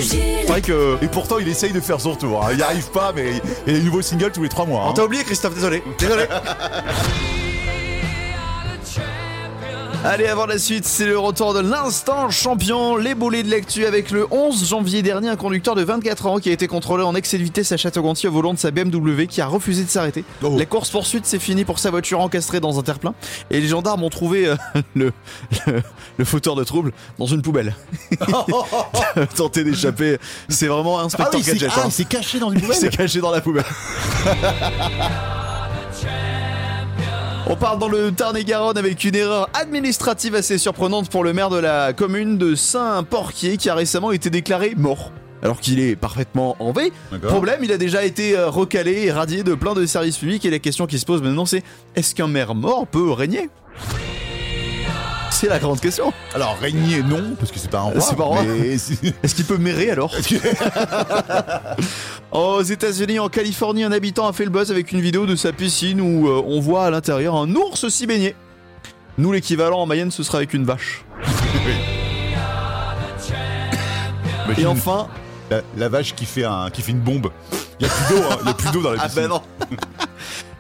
C'est 0.02 0.46
vrai 0.48 0.62
que. 0.62 0.98
Et 1.02 1.08
pourtant, 1.08 1.40
il 1.40 1.48
essaye 1.48 1.72
de 1.72 1.80
faire 1.80 2.00
son 2.00 2.16
tour. 2.16 2.44
hein. 2.46 2.50
Il 2.52 2.58
n'y 2.58 2.64
arrive 2.64 2.90
pas, 2.92 3.12
mais 3.16 3.42
il 3.66 3.74
y 3.74 3.76
a 3.76 3.80
des 3.80 3.86
nouveaux 3.86 4.02
singles 4.04 4.32
tous 4.32 4.44
les 4.44 4.50
trois 4.50 4.66
mois. 4.66 4.84
On 4.86 4.90
hein. 4.90 4.94
t'a 4.94 5.06
oublié 5.06 5.24
Christophe, 5.24 5.56
désolé. 5.56 5.82
Désolé. 5.98 6.26
Allez, 10.08 10.28
avant 10.28 10.46
la 10.46 10.60
suite, 10.60 10.86
c'est 10.86 11.08
le 11.08 11.18
retour 11.18 11.56
de 11.56 11.62
l'instant 11.62 12.30
champion, 12.30 12.96
les 12.96 13.16
boulets 13.16 13.42
de 13.42 13.50
l'actu 13.50 13.88
avec 13.88 14.12
le 14.12 14.28
11 14.30 14.70
janvier 14.70 15.02
dernier, 15.02 15.30
un 15.30 15.36
conducteur 15.36 15.74
de 15.74 15.84
24 15.84 16.28
ans 16.28 16.38
qui 16.38 16.50
a 16.50 16.52
été 16.52 16.68
contrôlé 16.68 17.04
en 17.04 17.16
excès 17.16 17.40
de 17.40 17.44
vitesse 17.44 17.72
à 17.72 17.78
Château-Gontier 17.78 18.30
au 18.30 18.32
volant 18.32 18.54
de 18.54 18.60
sa 18.60 18.70
BMW 18.70 19.26
qui 19.28 19.42
a 19.42 19.48
refusé 19.48 19.84
de 19.84 19.90
s'arrêter. 19.90 20.24
Oh. 20.44 20.56
La 20.60 20.68
course 20.68 20.92
poursuite, 20.92 21.26
c'est 21.26 21.40
fini 21.40 21.66
pour 21.66 21.80
sa 21.80 21.90
voiture 21.90 22.20
encastrée 22.20 22.60
dans 22.60 22.78
un 22.78 22.84
terre-plein 22.84 23.16
et 23.50 23.60
les 23.60 23.68
gendarmes 23.68 24.04
ont 24.04 24.12
trouvé 24.12 24.46
euh, 24.48 24.56
le, 24.96 25.12
le, 25.66 25.82
le 26.18 26.26
fauteur 26.26 26.54
de 26.54 26.64
trouble 26.64 26.92
dans 27.18 27.26
une 27.26 27.42
poubelle. 27.42 27.76
Tenter 29.36 29.64
d'échapper, 29.64 30.20
c'est 30.50 30.68
vraiment 30.68 31.00
un 31.00 31.02
Ah 31.02 31.06
inspecteur 31.06 31.40
oui, 31.40 31.44
c'est 31.44 31.54
gadget. 31.54 31.72
ah, 31.76 31.80
hein. 31.80 31.86
il 31.88 31.92
s'est 31.92 32.06
caché 32.06 32.38
dans 32.38 32.52
une 32.52 32.62
poubelle. 32.62 32.78
C'est 32.80 32.96
caché 32.96 33.22
dans 33.22 33.32
la 33.32 33.42
poubelle. 33.42 33.66
On 37.48 37.56
part 37.56 37.78
dans 37.78 37.88
le 37.88 38.12
Tarn-et-Garonne 38.12 38.76
avec 38.76 39.04
une 39.04 39.14
erreur 39.14 39.50
administrative 39.54 40.34
assez 40.34 40.58
surprenante 40.58 41.12
pour 41.12 41.24
le 41.24 41.32
maire 41.32 41.52
de 41.52 41.60
la 41.60 41.94
commune 41.94 42.40
de 42.40 42.56
Saint-Porquier 42.56 43.58
qui 43.58 43.70
a 43.70 43.76
récemment 43.76 44.12
été 44.12 44.32
déclaré 44.32 44.74
mort. 44.76 45.12
Alors 45.44 45.60
qu'il 45.60 45.80
est 45.80 45.96
parfaitement 45.96 46.56
en. 46.60 46.74
D'accord. 46.74 47.30
Problème, 47.30 47.60
il 47.62 47.72
a 47.72 47.78
déjà 47.78 48.04
été 48.04 48.36
euh, 48.36 48.50
recalé 48.50 49.04
et 49.04 49.12
radié 49.12 49.44
de 49.44 49.54
plein 49.54 49.76
de 49.76 49.86
services 49.86 50.18
publics 50.18 50.44
et 50.46 50.50
la 50.50 50.58
question 50.58 50.88
qui 50.88 50.98
se 50.98 51.06
pose 51.06 51.22
maintenant 51.22 51.46
c'est 51.46 51.62
est-ce 51.96 52.16
qu'un 52.16 52.28
maire 52.28 52.56
mort 52.56 52.88
peut 52.88 53.12
régner? 53.12 53.50
C'est 55.36 55.50
la 55.50 55.60
grande 55.60 55.82
question. 55.82 56.14
Alors 56.34 56.58
régner 56.62 57.04
non, 57.04 57.36
parce 57.38 57.52
que 57.52 57.60
c'est 57.60 57.70
pas 57.70 57.80
un 57.80 57.92
roi. 57.92 58.00
C'est 58.02 58.16
pas 58.16 58.24
un 58.24 58.28
roi. 58.28 58.44
mais 58.44 58.78
c'est- 58.78 59.14
Est-ce 59.22 59.36
qu'il 59.36 59.44
peut 59.46 59.58
mérer 59.58 59.92
alors 59.92 60.14
Aux 62.32 62.62
États-Unis, 62.62 63.20
en 63.20 63.28
Californie, 63.30 63.84
un 63.84 63.92
habitant 63.92 64.28
a 64.28 64.34
fait 64.34 64.46
le 64.46 64.50
buzz 64.50 64.72
avec 64.72 64.92
une 64.94 65.02
vidéo 65.02 65.26
de 65.26 65.36
sa 65.36 65.52
piscine 65.52 66.00
où 66.00 66.28
euh, 66.30 66.42
on 66.48 66.62
voit 66.62 66.86
à 66.86 66.90
l'intérieur 66.90 67.36
un 67.36 67.54
ours 67.54 67.88
s'y 67.90 68.08
baigner. 68.08 68.34
Nous, 69.18 69.32
l'équivalent 69.34 69.80
en 69.82 69.86
Mayenne, 69.86 70.12
ce 70.12 70.24
sera 70.24 70.38
avec 70.38 70.54
une 70.54 70.64
vache. 70.66 71.04
Et 74.48 74.52
Imagine 74.62 74.68
enfin. 74.68 75.08
la, 75.50 75.62
la 75.76 75.90
vache 75.90 76.14
qui 76.16 76.26
fait 76.26 76.46
un, 76.46 76.70
qui 76.72 76.82
fait 76.82 76.92
une 76.92 77.00
bombe. 77.00 77.32
Il 77.80 77.88
y 77.88 77.90
a 77.90 77.92
plus 77.92 78.16
d'eau, 78.16 78.22
hein. 78.32 78.38
il 78.42 78.48
y 78.48 78.52
a 78.52 78.54
plus 78.54 78.72
d'eau 78.72 78.82
dans 78.82 78.92
la 78.92 79.02
Ah 79.02 79.08
piscine. 79.08 79.28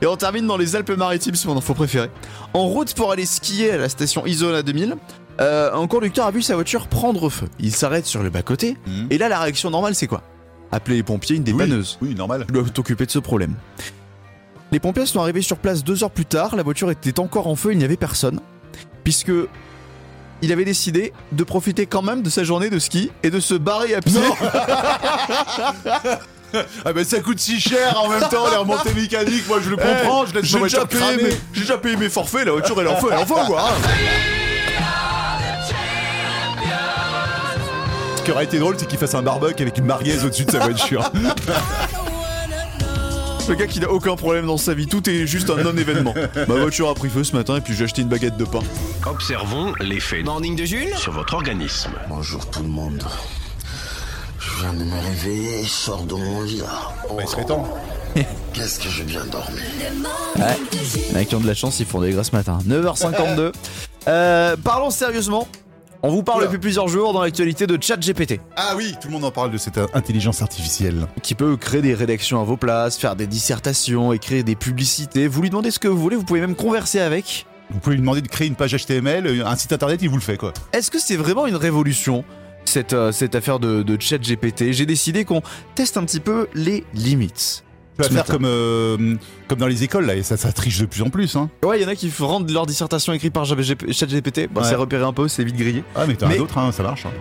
Et 0.01 0.07
on 0.07 0.17
termine 0.17 0.45
dans 0.45 0.57
les 0.57 0.75
Alpes-Maritimes, 0.75 1.35
c'est 1.35 1.47
mon 1.47 1.57
info 1.57 1.73
préférée. 1.73 2.09
En 2.53 2.67
route 2.67 2.93
pour 2.93 3.11
aller 3.11 3.25
skier 3.25 3.71
à 3.71 3.77
la 3.77 3.89
station 3.89 4.25
Isola 4.25 4.61
2000, 4.61 4.95
euh, 5.41 5.73
un 5.73 5.87
conducteur 5.87 6.25
a 6.25 6.31
vu 6.31 6.41
sa 6.41 6.55
voiture 6.55 6.87
prendre 6.87 7.29
feu. 7.29 7.47
Il 7.59 7.73
s'arrête 7.73 8.05
sur 8.05 8.21
le 8.23 8.29
bas-côté, 8.29 8.77
Mhm. 8.87 9.07
et 9.09 9.17
là, 9.17 9.29
la 9.29 9.39
réaction 9.39 9.69
normale, 9.69 9.95
c'est 9.95 10.07
quoi? 10.07 10.21
Appeler 10.71 10.97
les 10.97 11.03
pompiers, 11.03 11.37
une 11.37 11.43
dépanneuse. 11.43 11.97
Oui, 12.01 12.09
oui, 12.09 12.15
normal. 12.15 12.45
doivent 12.51 12.71
t'occuper 12.71 13.05
de 13.05 13.11
ce 13.11 13.19
problème. 13.19 13.53
Les 14.71 14.79
pompiers 14.79 15.05
sont 15.05 15.21
arrivés 15.21 15.41
sur 15.41 15.57
place 15.57 15.83
deux 15.83 16.03
heures 16.03 16.11
plus 16.11 16.25
tard, 16.25 16.55
la 16.55 16.63
voiture 16.63 16.91
était 16.91 17.19
encore 17.19 17.47
en 17.47 17.55
feu, 17.55 17.71
il 17.71 17.77
n'y 17.77 17.85
avait 17.85 17.97
personne, 17.97 18.39
puisque 19.03 19.31
il 20.41 20.51
avait 20.51 20.65
décidé 20.65 21.13
de 21.31 21.43
profiter 21.45 21.85
quand 21.85 22.01
même 22.01 22.21
de 22.21 22.29
sa 22.29 22.43
journée 22.43 22.69
de 22.69 22.79
ski 22.79 23.11
et 23.23 23.29
de 23.29 23.39
se 23.39 23.53
barrer 23.53 23.95
à 23.95 24.01
pied. 24.01 24.19
Ah 26.85 26.93
ben 26.93 27.03
ça 27.03 27.19
coûte 27.19 27.39
si 27.39 27.59
cher 27.59 27.99
en 27.99 28.09
même 28.09 28.21
temps 28.29 28.49
les 28.49 28.55
remontées 28.57 28.93
mécaniques. 28.93 29.47
Moi 29.47 29.59
je 29.63 29.69
le 29.69 29.75
comprends, 29.77 30.25
je 30.25 30.33
laisse 30.33 30.43
Eh, 30.43 30.47
J'ai 30.47 30.59
ma 30.59 30.65
déjà, 30.65 30.77
voiture 30.79 30.87
payé 30.99 31.01
cramer. 31.17 31.23
mes- 31.23 31.37
j'ai 31.53 31.61
déjà 31.61 31.77
payé 31.77 31.95
mes 31.97 32.09
forfaits, 32.09 32.45
la 32.45 32.51
voiture 32.53 32.75
elle 32.79 32.87
est 32.87 32.89
en 32.89 32.95
feu, 32.97 33.07
elle 33.11 33.19
est 33.19 33.23
en 33.23 33.25
feu 33.25 33.35
quoi. 33.47 33.61
hein. 33.69 33.73
Ce 38.17 38.21
qui 38.23 38.31
aurait 38.31 38.45
été 38.45 38.57
drôle, 38.57 38.75
c'est 38.79 38.87
qu'il 38.87 38.97
fasse 38.97 39.13
un 39.13 39.21
barbecue 39.21 39.61
avec 39.61 39.77
une 39.77 39.85
mariaise 39.85 40.25
au-dessus 40.25 40.45
de 40.45 40.51
sa 40.51 40.59
voiture. 40.59 41.03
Le 43.47 43.53
gars 43.53 43.67
qui 43.67 43.79
n'a 43.79 43.91
aucun 43.91 44.15
problème 44.15 44.47
dans 44.47 44.57
sa 44.57 44.73
vie, 44.73 44.87
tout 44.87 45.07
est 45.07 45.27
juste 45.27 45.51
un 45.51 45.57
non-événement. 45.61 46.15
Ma 46.47 46.55
voiture 46.55 46.89
a 46.89 46.95
pris 46.95 47.09
feu 47.09 47.23
ce 47.23 47.35
matin 47.35 47.57
et 47.57 47.61
puis 47.61 47.75
j'ai 47.75 47.83
acheté 47.83 48.01
une 48.01 48.07
baguette 48.07 48.37
de 48.37 48.45
pain. 48.45 48.61
Observons 49.05 49.71
l'effet 49.79 50.23
Morning 50.23 50.55
de 50.55 50.65
Jules 50.65 50.95
sur 50.97 51.11
votre 51.11 51.35
organisme. 51.35 51.91
Bonjour 52.09 52.49
tout 52.49 52.63
le 52.63 52.69
monde. 52.69 53.03
Je 54.45 54.61
viens 54.61 54.73
de 54.73 54.83
me 54.83 54.99
réveiller, 55.01 55.63
je 55.63 55.69
sors 55.69 56.03
de 56.03 56.13
mon 56.13 56.41
lit 56.43 56.57
là. 56.57 56.93
Oh, 57.09 57.17
il 57.21 57.27
serait 57.27 57.45
temps. 57.45 57.67
Qu'est-ce 58.53 58.79
que 58.79 58.87
j'ai 58.89 59.03
bien 59.03 59.25
dormi. 59.25 59.57
Ouais. 60.37 61.13
En 61.13 61.15
a 61.17 61.25
qui 61.25 61.35
ont 61.35 61.39
de 61.39 61.47
la 61.47 61.53
chance, 61.53 61.79
ils 61.79 61.85
font 61.85 61.99
des 61.99 62.11
grâces 62.11 62.29
ce 62.31 62.35
matin. 62.35 62.59
9h52. 62.67 63.51
Euh, 64.07 64.55
parlons 64.63 64.89
sérieusement. 64.91 65.47
On 66.03 66.09
vous 66.09 66.21
parle 66.21 66.39
Oula. 66.41 66.47
depuis 66.47 66.59
plusieurs 66.59 66.87
jours 66.87 67.13
dans 67.13 67.21
l'actualité 67.23 67.65
de 67.65 67.81
ChatGPT, 67.81 68.39
Ah 68.55 68.73
oui, 68.77 68.93
tout 69.01 69.07
le 69.07 69.13
monde 69.13 69.25
en 69.25 69.31
parle 69.31 69.49
de 69.49 69.57
cette 69.57 69.79
intelligence 69.95 70.43
artificielle. 70.43 71.07
qui 71.23 71.33
peut 71.33 71.57
créer 71.57 71.81
des 71.81 71.95
rédactions 71.95 72.39
à 72.39 72.43
vos 72.43 72.57
places, 72.57 72.95
faire 72.97 73.15
des 73.15 73.25
dissertations, 73.25 74.13
écrire 74.13 74.43
des 74.43 74.55
publicités. 74.55 75.27
Vous 75.27 75.41
lui 75.41 75.49
demandez 75.49 75.71
ce 75.71 75.79
que 75.79 75.87
vous 75.87 75.97
voulez, 75.97 76.15
vous 76.15 76.23
pouvez 76.23 76.41
même 76.41 76.55
converser 76.55 76.99
avec. 76.99 77.47
Vous 77.71 77.79
pouvez 77.79 77.95
lui 77.95 78.01
demander 78.01 78.21
de 78.21 78.27
créer 78.27 78.47
une 78.47 78.55
page 78.55 78.75
HTML, 78.75 79.41
un 79.43 79.55
site 79.55 79.73
internet, 79.73 79.99
il 80.03 80.09
vous 80.09 80.15
le 80.17 80.21
fait 80.21 80.37
quoi. 80.37 80.53
Est-ce 80.71 80.91
que 80.91 80.99
c'est 80.99 81.15
vraiment 81.15 81.47
une 81.47 81.55
révolution? 81.55 82.23
Cette, 82.75 82.93
euh, 82.93 83.11
cette 83.13 83.35
affaire 83.35 83.59
de, 83.59 83.83
de 83.83 83.97
ChatGPT 83.99 84.71
J'ai 84.73 84.85
décidé 84.85 85.23
qu'on 85.25 85.41
teste 85.75 85.95
un 85.97 86.03
petit 86.03 86.19
peu 86.19 86.47
les 86.53 86.83
limites. 86.93 87.63
Tu 87.97 88.03
vas 88.03 88.09
faire 88.09 88.25
comme, 88.25 88.43
euh, 88.45 89.15
comme 89.47 89.59
dans 89.59 89.67
les 89.67 89.83
écoles 89.85 90.05
là, 90.05 90.15
et 90.15 90.23
ça, 90.23 90.35
ça 90.35 90.51
triche 90.51 90.79
de 90.79 90.85
plus 90.85 91.01
en 91.01 91.09
plus. 91.09 91.33
Hein. 91.37 91.49
Ouais, 91.63 91.79
il 91.79 91.83
y 91.83 91.85
en 91.85 91.87
a 91.87 91.95
qui 91.95 92.11
rendent 92.19 92.49
leur 92.51 92.65
dissertation 92.65 93.13
écrite 93.13 93.31
par 93.31 93.45
ChatGPT. 93.45 94.49
Bon, 94.51 94.59
Ouais. 94.61 94.67
c'est 94.67 94.75
repéré 94.75 95.03
un 95.05 95.13
peu, 95.13 95.29
c'est 95.29 95.45
vite 95.45 95.55
grillé. 95.55 95.83
Ah 95.95 96.03
mais 96.05 96.15
t'en 96.15 96.29
as 96.29 96.35
d'autres, 96.35 96.57
hein, 96.57 96.73
ça 96.73 96.83
marche. 96.83 97.05
hein. 97.05 97.11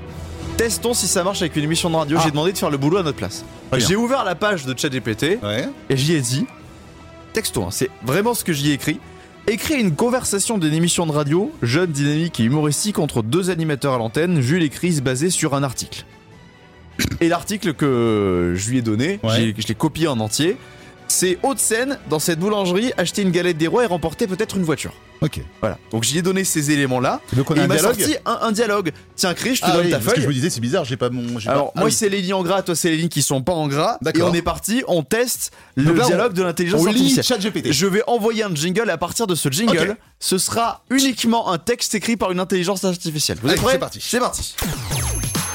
Testons 0.57 0.93
si 0.95 1.07
ça 1.07 1.23
marche 1.23 1.41
avec 1.43 1.55
une 1.55 1.63
émission 1.65 1.89
de 1.91 1.95
radio. 1.97 2.17
Ah. 2.19 2.23
J'ai 2.25 2.31
demandé 2.33 2.53
de 2.53 2.59
faire 2.59 2.71
le 2.71 2.77
boulot 2.79 2.97
à 2.99 3.03
notre 3.05 3.17
place. 3.17 3.45
J'ai 3.77 3.95
ouvert 3.95 4.25
la 4.25 4.35
page 4.35 4.67
de 4.67 4.77
ChatGPT 4.77 5.39
Ouais. 5.43 5.69
et 5.89 5.97
j'y 5.97 6.15
ai 6.15 6.21
dit 6.21 6.47
texto, 7.33 7.63
hein, 7.63 7.69
c'est 7.71 7.91
vraiment 8.05 8.35
ce 8.35 8.43
que 8.45 8.53
j'y 8.53 8.71
ai 8.71 8.73
écrit. 8.75 8.99
Écrit 9.47 9.75
une 9.75 9.95
conversation 9.95 10.57
d'une 10.57 10.73
émission 10.73 11.07
de 11.07 11.13
radio, 11.13 11.53
jeune, 11.63 11.91
dynamique 11.91 12.41
et 12.41 12.45
humoristique 12.45 12.99
entre 12.99 13.23
deux 13.23 13.51
animateurs 13.51 13.93
à 13.95 13.99
l'antenne, 13.99 14.41
Jules 14.41 14.63
et 14.63 14.71
Chris, 14.71 15.01
basé 15.03 15.29
sur 15.29 15.55
un 15.55 15.63
article. 15.63 16.07
Et 17.21 17.29
l'article 17.29 17.75
que 17.75 18.55
je 18.57 18.71
lui 18.71 18.79
ai 18.79 18.83
donné, 18.83 19.21
Ouais. 19.23 19.53
je 19.59 19.67
l'ai 19.69 19.75
copié 19.75 20.09
en 20.09 20.19
entier. 20.21 20.57
C'est 21.15 21.39
Haute-Seine, 21.45 21.99
dans 22.11 22.19
cette 22.19 22.41
boulangerie, 22.41 22.93
acheter 22.97 23.23
une 23.23 23.31
galette 23.31 23.57
des 23.57 23.69
rois 23.69 23.85
et 23.85 23.87
remporter 23.87 24.27
peut-être 24.27 24.57
une 24.57 24.65
voiture. 24.65 24.93
Ok. 25.21 25.39
Voilà. 25.61 25.79
Donc 25.93 26.03
j'y 26.03 26.19
ai 26.19 26.23
donné 26.23 26.43
ces 26.43 26.73
éléments-là. 26.73 27.21
Donc 27.35 27.51
on 27.53 27.55
Et 27.55 27.61
a 27.61 27.63
il 27.63 27.65
un 27.65 27.69
m'a 27.69 27.75
dialogue. 27.77 27.99
sorti 28.01 28.17
un, 28.27 28.39
un 28.43 28.51
dialogue. 28.53 28.93
Tiens, 29.15 29.33
Chris, 29.33 29.55
je 29.55 29.61
te 29.61 29.67
Ah 29.67 29.73
donne 29.77 29.85
oui, 29.85 29.91
ta 29.93 29.99
parce 29.99 30.07
que 30.09 30.15
feuille. 30.17 30.23
je 30.25 30.29
me 30.29 30.33
disais 30.35 30.51
c'est 30.51 30.61
bizarre, 30.61 30.85
j'ai 30.85 30.97
pas 30.97 31.11
mon. 31.11 31.39
j'ai 31.39 31.49
Alors 31.49 31.67
pas... 31.67 31.73
ah 31.77 31.81
moi 31.81 31.87
oui. 31.89 31.93
c'est 31.95 32.09
les 32.09 32.21
lignes 32.21 32.35
en 32.35 32.43
gras, 32.43 32.63
toi 32.63 32.75
c'est 32.75 32.91
les 32.91 32.97
lignes 32.97 33.09
qui 33.09 33.23
sont 33.23 33.43
pas 33.43 33.53
en 33.53 33.69
gras. 33.69 33.97
Et 34.03 34.05
D'accord. 34.07 34.29
on 34.31 34.35
est 34.35 34.43
parti, 34.43 34.83
on 34.89 35.05
teste 35.05 35.53
le 35.77 35.85
Donc 35.85 35.99
là, 35.99 36.03
on- 36.05 36.09
dialogue 36.09 36.33
de 36.33 36.43
l'intelligence 36.43 36.81
on 36.83 36.87
lit 36.87 36.91
artificielle. 37.15 37.25
ChatGPT. 37.25 37.73
Je 37.73 37.87
vais 37.87 38.03
envoyer 38.09 38.43
un 38.43 38.53
jingle 38.55 38.89
et 38.89 38.93
à 38.93 38.99
partir 38.99 39.29
de 39.29 39.37
ce 39.37 39.49
jingle, 39.51 39.91
Ok. 39.93 39.97
ce 40.19 40.37
sera 40.37 40.83
uniquement 40.91 41.49
un 41.53 41.59
texte 41.59 41.95
écrit 41.95 42.17
par 42.17 42.33
une 42.33 42.41
intelligence 42.41 42.85
artificielle. 42.85 43.39
Vous 43.41 43.47
êtes 43.49 43.53
Allez, 43.53 43.63
prêts 43.63 43.73
c'est 43.75 43.79
parti. 43.79 44.01
C'est 44.03 44.19
parti. 44.19 44.57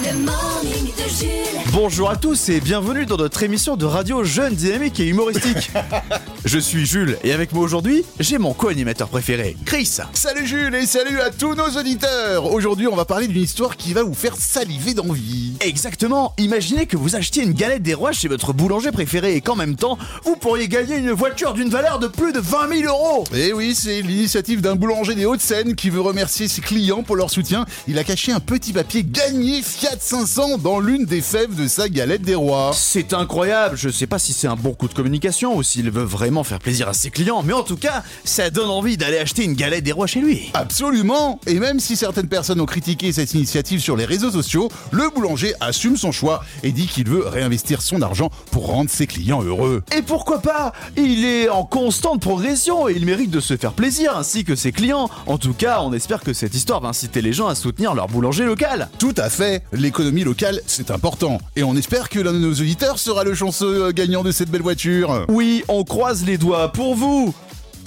Le 0.02 0.18
morning 0.18 0.94
de 0.96 1.10
Jules. 1.10 1.72
Bonjour 1.74 2.10
à 2.10 2.16
tous 2.16 2.48
et 2.48 2.62
bienvenue 2.62 3.06
dans 3.06 3.18
notre 3.18 3.44
émission 3.44 3.76
de 3.76 3.86
radio 3.86 4.24
jeune, 4.24 4.56
dynamique 4.56 5.00
et 5.02 5.08
humoristique. 5.08 5.72
Je 6.46 6.58
suis 6.58 6.86
Jules 6.86 7.18
et 7.24 7.34
avec 7.34 7.52
moi 7.52 7.64
aujourd'hui, 7.64 8.06
j'ai 8.20 8.38
mon 8.38 8.54
co-animateur 8.54 9.10
préféré, 9.10 9.58
Chris. 9.66 9.98
Salut 10.14 10.48
Jules 10.48 10.74
et 10.74 10.86
salut 10.86 11.20
à 11.20 11.32
tous 11.32 11.54
nos 11.54 11.68
auditeurs 11.78 12.46
Aujourd'hui 12.52 12.88
on 12.88 12.96
va 12.96 13.04
parler 13.04 13.28
d'une 13.28 13.44
histoire 13.44 13.76
qui 13.76 13.92
va 13.92 14.04
vous 14.04 14.14
faire 14.14 14.36
saliver 14.38 14.94
d'envie. 14.94 15.54
Exactement, 15.60 16.34
imaginez 16.38 16.86
que 16.86 16.96
vous 16.96 17.18
achetiez 17.18 17.44
une 17.44 17.54
galette 17.54 17.84
des 17.84 17.94
rois 17.94 18.14
chez 18.14 18.30
votre 18.30 18.54
boulanger 18.54 18.92
préféré 18.92 19.36
et 19.36 19.42
qu'en 19.42 19.58
même 19.58 19.76
temps, 19.76 19.98
vous 20.24 20.38
pourriez 20.38 20.70
gagner 20.70 20.98
une 20.98 21.12
voiture 21.12 21.54
d'une 21.54 21.70
valeur 21.70 22.00
de 22.00 22.08
plus 22.08 22.32
de 22.32 22.40
20 22.40 22.82
000 22.84 22.94
euros. 22.94 23.26
Et 23.36 23.52
oui, 23.52 23.76
c'est 23.76 24.02
l'initiative 24.02 24.62
d'un 24.62 24.76
boulanger 24.76 25.16
des 25.16 25.26
Hauts-de-Seine 25.26 25.76
qui 25.76 25.90
veut 25.90 26.02
remercier 26.02 26.48
ses 26.48 26.62
clients 26.62 27.04
pour 27.04 27.18
leur 27.18 27.30
soutien. 27.30 27.66
Il 27.88 28.00
a 28.00 28.06
caché 28.06 28.32
un 28.32 28.40
petit 28.40 28.72
papier 28.72 29.04
gagné 29.04 29.62
500 29.98 30.60
dans 30.60 30.80
l'une 30.80 31.06
des 31.06 31.22
fèves 31.22 31.56
de 31.56 31.68
sa 31.68 31.90
galette 31.90 32.22
des 32.22 32.36
rois. 32.36 32.72
C'est 32.76 33.14
incroyable, 33.14 33.76
je 33.76 33.90
sais 33.90 34.06
pas 34.06 34.20
si 34.20 34.34
c'est 34.34 34.48
un 34.48 34.56
bon 34.56 34.74
coup 34.74 34.88
de 34.88 34.94
communication 34.94 35.56
ou 35.56 35.64
s'il 35.64 35.90
veut 35.90 36.04
vraiment 36.04 36.44
faire 36.44 36.60
plaisir 36.60 36.88
à 36.88 36.94
ses 36.94 37.10
clients, 37.10 37.42
mais 37.44 37.54
en 37.54 37.64
tout 37.64 37.76
cas, 37.76 38.04
ça 38.24 38.52
donne 38.52 38.70
envie 38.70 38.98
d'aller 38.98 39.18
acheter 39.18 39.44
une 39.44 39.54
galette 39.54 39.84
des 39.84 39.92
rois 39.92 40.06
chez 40.06 40.22
lui. 40.22 40.52
Absolument 40.54 41.40
Et 41.48 41.60
même 41.60 41.80
si 41.80 41.96
certaines 41.96 42.28
personnes 42.28 42.62
ont 42.62 42.68
critiqué 42.68 43.12
cette 43.12 43.34
initiative 43.34 43.80
sur 43.80 43.98
les 43.98 44.06
réseaux 44.06 44.32
sociaux, 44.32 44.70
le 44.92 45.10
boulanger 45.10 45.54
assume 45.60 45.98
son 45.98 46.12
choix 46.12 46.44
et 46.62 46.72
dit 46.72 46.86
qu'il 46.86 47.10
veut 47.10 47.28
réinvestir 47.28 47.82
son 47.82 48.02
argent 48.02 48.30
pour 48.52 48.68
rendre 48.68 48.90
ses 48.90 49.08
clients 49.08 49.42
heureux. 49.42 49.84
Et 49.98 50.04
pourquoi 50.04 50.40
pas? 50.40 50.72
Il 50.98 51.26
est 51.26 51.50
en 51.50 51.64
constante 51.64 52.22
progression 52.22 52.88
et 52.88 52.94
il 52.94 53.06
mérite 53.06 53.32
de 53.32 53.40
se 53.40 53.58
faire 53.58 53.74
plaisir 53.74 54.16
ainsi 54.16 54.44
que 54.44 54.56
ses 54.56 54.72
clients. 54.72 55.10
En 55.26 55.38
tout 55.38 55.54
cas, 55.54 55.82
on 55.82 55.94
espère 55.94 56.22
que 56.22 56.34
cette 56.34 56.54
histoire 56.54 56.80
va 56.80 56.90
inciter 56.90 57.22
les 57.22 57.34
gens 57.34 57.48
à 57.48 57.56
soutenir 57.56 57.96
leur 57.96 58.08
boulanger 58.08 58.46
local. 58.46 58.90
Tout 59.00 59.16
à 59.18 59.30
fait, 59.30 59.64
l'économie 59.82 60.24
locale 60.24 60.62
c'est 60.68 60.92
important. 60.92 61.40
Et 61.56 61.64
on 61.64 61.76
espère 61.76 62.10
que 62.10 62.20
l'un 62.20 62.34
de 62.34 62.40
nos 62.40 62.52
auditeurs 62.52 63.00
sera 63.00 63.24
le 63.24 63.34
chanceux 63.34 63.86
euh, 63.86 63.92
gagnant 63.92 64.24
de 64.24 64.32
cette 64.32 64.50
belle 64.50 64.62
voiture. 64.62 65.26
Oui, 65.30 65.64
on 65.68 65.84
croise 65.84 66.26
les 66.26 66.38
doigts 66.38 66.72
pour 66.72 66.96
vous 66.96 67.34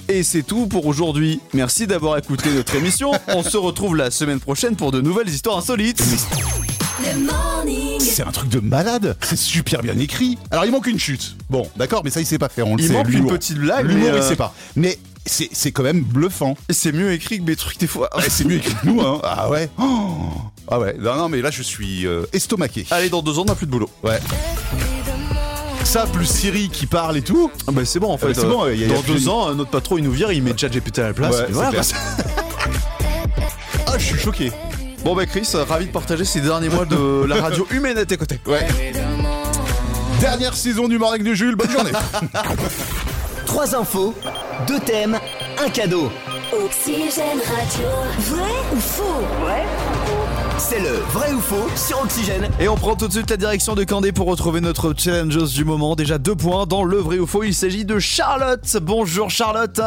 et 0.09 0.23
c'est 0.23 0.43
tout 0.43 0.67
pour 0.67 0.85
aujourd'hui. 0.85 1.39
Merci 1.53 1.87
d'avoir 1.87 2.17
écouté 2.17 2.49
notre 2.53 2.75
émission. 2.75 3.11
On 3.29 3.41
se 3.41 3.55
retrouve 3.55 3.95
la 3.95 4.11
semaine 4.11 4.39
prochaine 4.39 4.75
pour 4.75 4.91
de 4.91 4.99
nouvelles 4.99 5.29
histoires 5.29 5.57
insolites. 5.57 6.03
C'est 7.99 8.23
un 8.23 8.31
truc 8.31 8.49
de 8.49 8.59
malade, 8.59 9.17
c'est 9.21 9.37
super 9.37 9.81
bien 9.81 9.97
écrit. 9.97 10.37
Alors 10.51 10.65
il 10.65 10.71
manque 10.71 10.87
une 10.87 10.99
chute. 10.99 11.35
Bon, 11.49 11.67
d'accord, 11.77 12.01
mais 12.03 12.09
ça 12.09 12.19
il 12.19 12.25
sait 12.25 12.37
pas 12.37 12.49
faire, 12.49 12.67
on 12.67 12.75
le 12.75 12.83
Il 12.83 12.87
sait. 12.87 12.93
manque 12.93 13.11
une 13.11 13.27
petite 13.27 13.57
blague, 13.57 13.87
L'humour 13.87 14.09
il 14.09 14.15
euh, 14.15 14.21
sait 14.27 14.35
pas. 14.35 14.53
Mais 14.75 14.99
c'est 15.25 15.49
c'est 15.51 15.71
quand 15.71 15.83
même 15.83 16.01
bluffant. 16.01 16.55
C'est 16.69 16.91
mieux 16.91 17.11
écrit 17.13 17.39
que 17.39 17.43
mes 17.43 17.55
trucs 17.55 17.77
des 17.79 17.87
fois. 17.87 18.09
Ouais, 18.17 18.29
c'est 18.29 18.45
mieux 18.45 18.57
écrit 18.57 18.73
que 18.75 18.87
nous, 18.87 19.01
hein. 19.01 19.19
Ah 19.23 19.49
ouais. 19.49 19.69
Oh. 19.79 20.29
Ah 20.69 20.79
ouais. 20.79 20.95
Non, 20.99 21.15
non, 21.15 21.29
mais 21.29 21.41
là, 21.41 21.51
je 21.51 21.61
suis 21.63 22.05
euh, 22.07 22.25
estomaqué. 22.33 22.85
Allez, 22.91 23.09
dans 23.09 23.21
deux 23.21 23.37
ans, 23.39 23.43
on 23.43 23.45
n'a 23.45 23.55
plus 23.55 23.65
de 23.65 23.71
boulot. 23.71 23.89
Ouais. 24.03 24.19
Ça, 25.83 26.05
plus 26.07 26.25
Siri 26.25 26.69
qui 26.69 26.85
parle 26.87 27.17
et 27.17 27.21
tout. 27.21 27.51
Ah 27.67 27.71
bah 27.71 27.83
c'est 27.85 27.99
bon 27.99 28.11
en 28.11 28.15
Ah 28.15 28.17
fait. 28.17 28.33
c'est 28.33 28.45
euh, 28.45 28.49
bon, 28.49 28.65
y 28.67 28.69
a- 28.69 28.73
y 28.73 28.83
a 28.85 28.87
dans 28.87 29.01
plus- 29.01 29.13
deux 29.13 29.29
ans, 29.29 29.53
notre 29.53 29.69
patron 29.69 29.97
il 29.97 30.03
nous 30.05 30.11
vire, 30.11 30.31
il 30.31 30.41
met 30.41 30.53
ChatGPT 30.57 30.99
à 30.99 31.07
la 31.09 31.13
place. 31.13 31.35
Ouais, 31.35 31.45
et 31.49 31.51
voilà. 31.51 31.81
Ah, 33.87 33.97
je 33.99 34.03
suis 34.05 34.17
choqué. 34.17 34.51
Bon 35.03 35.15
bah 35.15 35.25
Chris, 35.27 35.47
ravi 35.53 35.85
de 35.85 35.91
partager 35.91 36.25
ces 36.25 36.39
derniers 36.41 36.69
mois 36.69 36.85
de 36.85 37.25
la 37.27 37.35
radio 37.41 37.67
humaine 37.69 37.97
à 37.97 38.05
tes 38.05 38.17
côtés. 38.17 38.39
Ouais. 38.47 38.65
Dernière 40.19 40.55
saison 40.55 40.87
du 40.87 40.97
Morning 40.97 41.23
de 41.23 41.33
Jules. 41.35 41.55
Bonne 41.55 41.69
journée. 41.69 41.91
Trois 43.53 43.75
infos, 43.75 44.15
deux 44.65 44.79
thèmes, 44.79 45.19
un 45.63 45.69
cadeau. 45.69 46.09
Oxygène 46.65 47.37
Radio. 47.37 47.87
Vrai 48.21 48.51
ou 48.73 48.79
faux? 48.79 49.21
C'est 50.57 50.79
le 50.79 50.89
vrai 51.11 51.31
ou 51.33 51.39
faux 51.39 51.69
sur 51.75 52.01
Oxygène. 52.01 52.49
Et 52.59 52.67
on 52.67 52.75
prend 52.75 52.95
tout 52.95 53.07
de 53.07 53.13
suite 53.13 53.29
la 53.29 53.37
direction 53.37 53.75
de 53.75 53.83
Candé 53.83 54.11
pour 54.11 54.25
retrouver 54.25 54.59
notre 54.59 54.95
challengeuse 54.97 55.53
du 55.53 55.65
moment. 55.65 55.95
Déjà 55.95 56.17
deux 56.17 56.33
points 56.33 56.65
dans 56.65 56.83
le 56.83 56.97
vrai 56.97 57.19
ou 57.19 57.27
faux. 57.27 57.43
Il 57.43 57.53
s'agit 57.53 57.85
de 57.85 57.99
Charlotte. 57.99 58.75
Bonjour 58.81 59.29
Charlotte. 59.29 59.81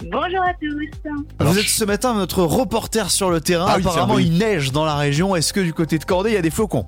Bonjour 0.00 0.42
à 0.44 0.54
tous. 0.54 1.10
Alors, 1.40 1.52
Vous 1.52 1.58
êtes 1.58 1.66
ce 1.66 1.84
matin 1.84 2.14
notre 2.14 2.44
reporter 2.44 3.10
sur 3.10 3.30
le 3.30 3.40
terrain. 3.40 3.66
Ah 3.68 3.74
oui, 3.76 3.82
Apparemment 3.84 4.20
il 4.20 4.38
neige 4.38 4.70
dans 4.70 4.84
la 4.84 4.94
région. 4.94 5.34
Est-ce 5.34 5.52
que 5.52 5.58
du 5.58 5.74
côté 5.74 5.98
de 5.98 6.04
Candé 6.04 6.30
il 6.30 6.34
y 6.34 6.38
a 6.38 6.42
des 6.42 6.50
flocons? 6.50 6.86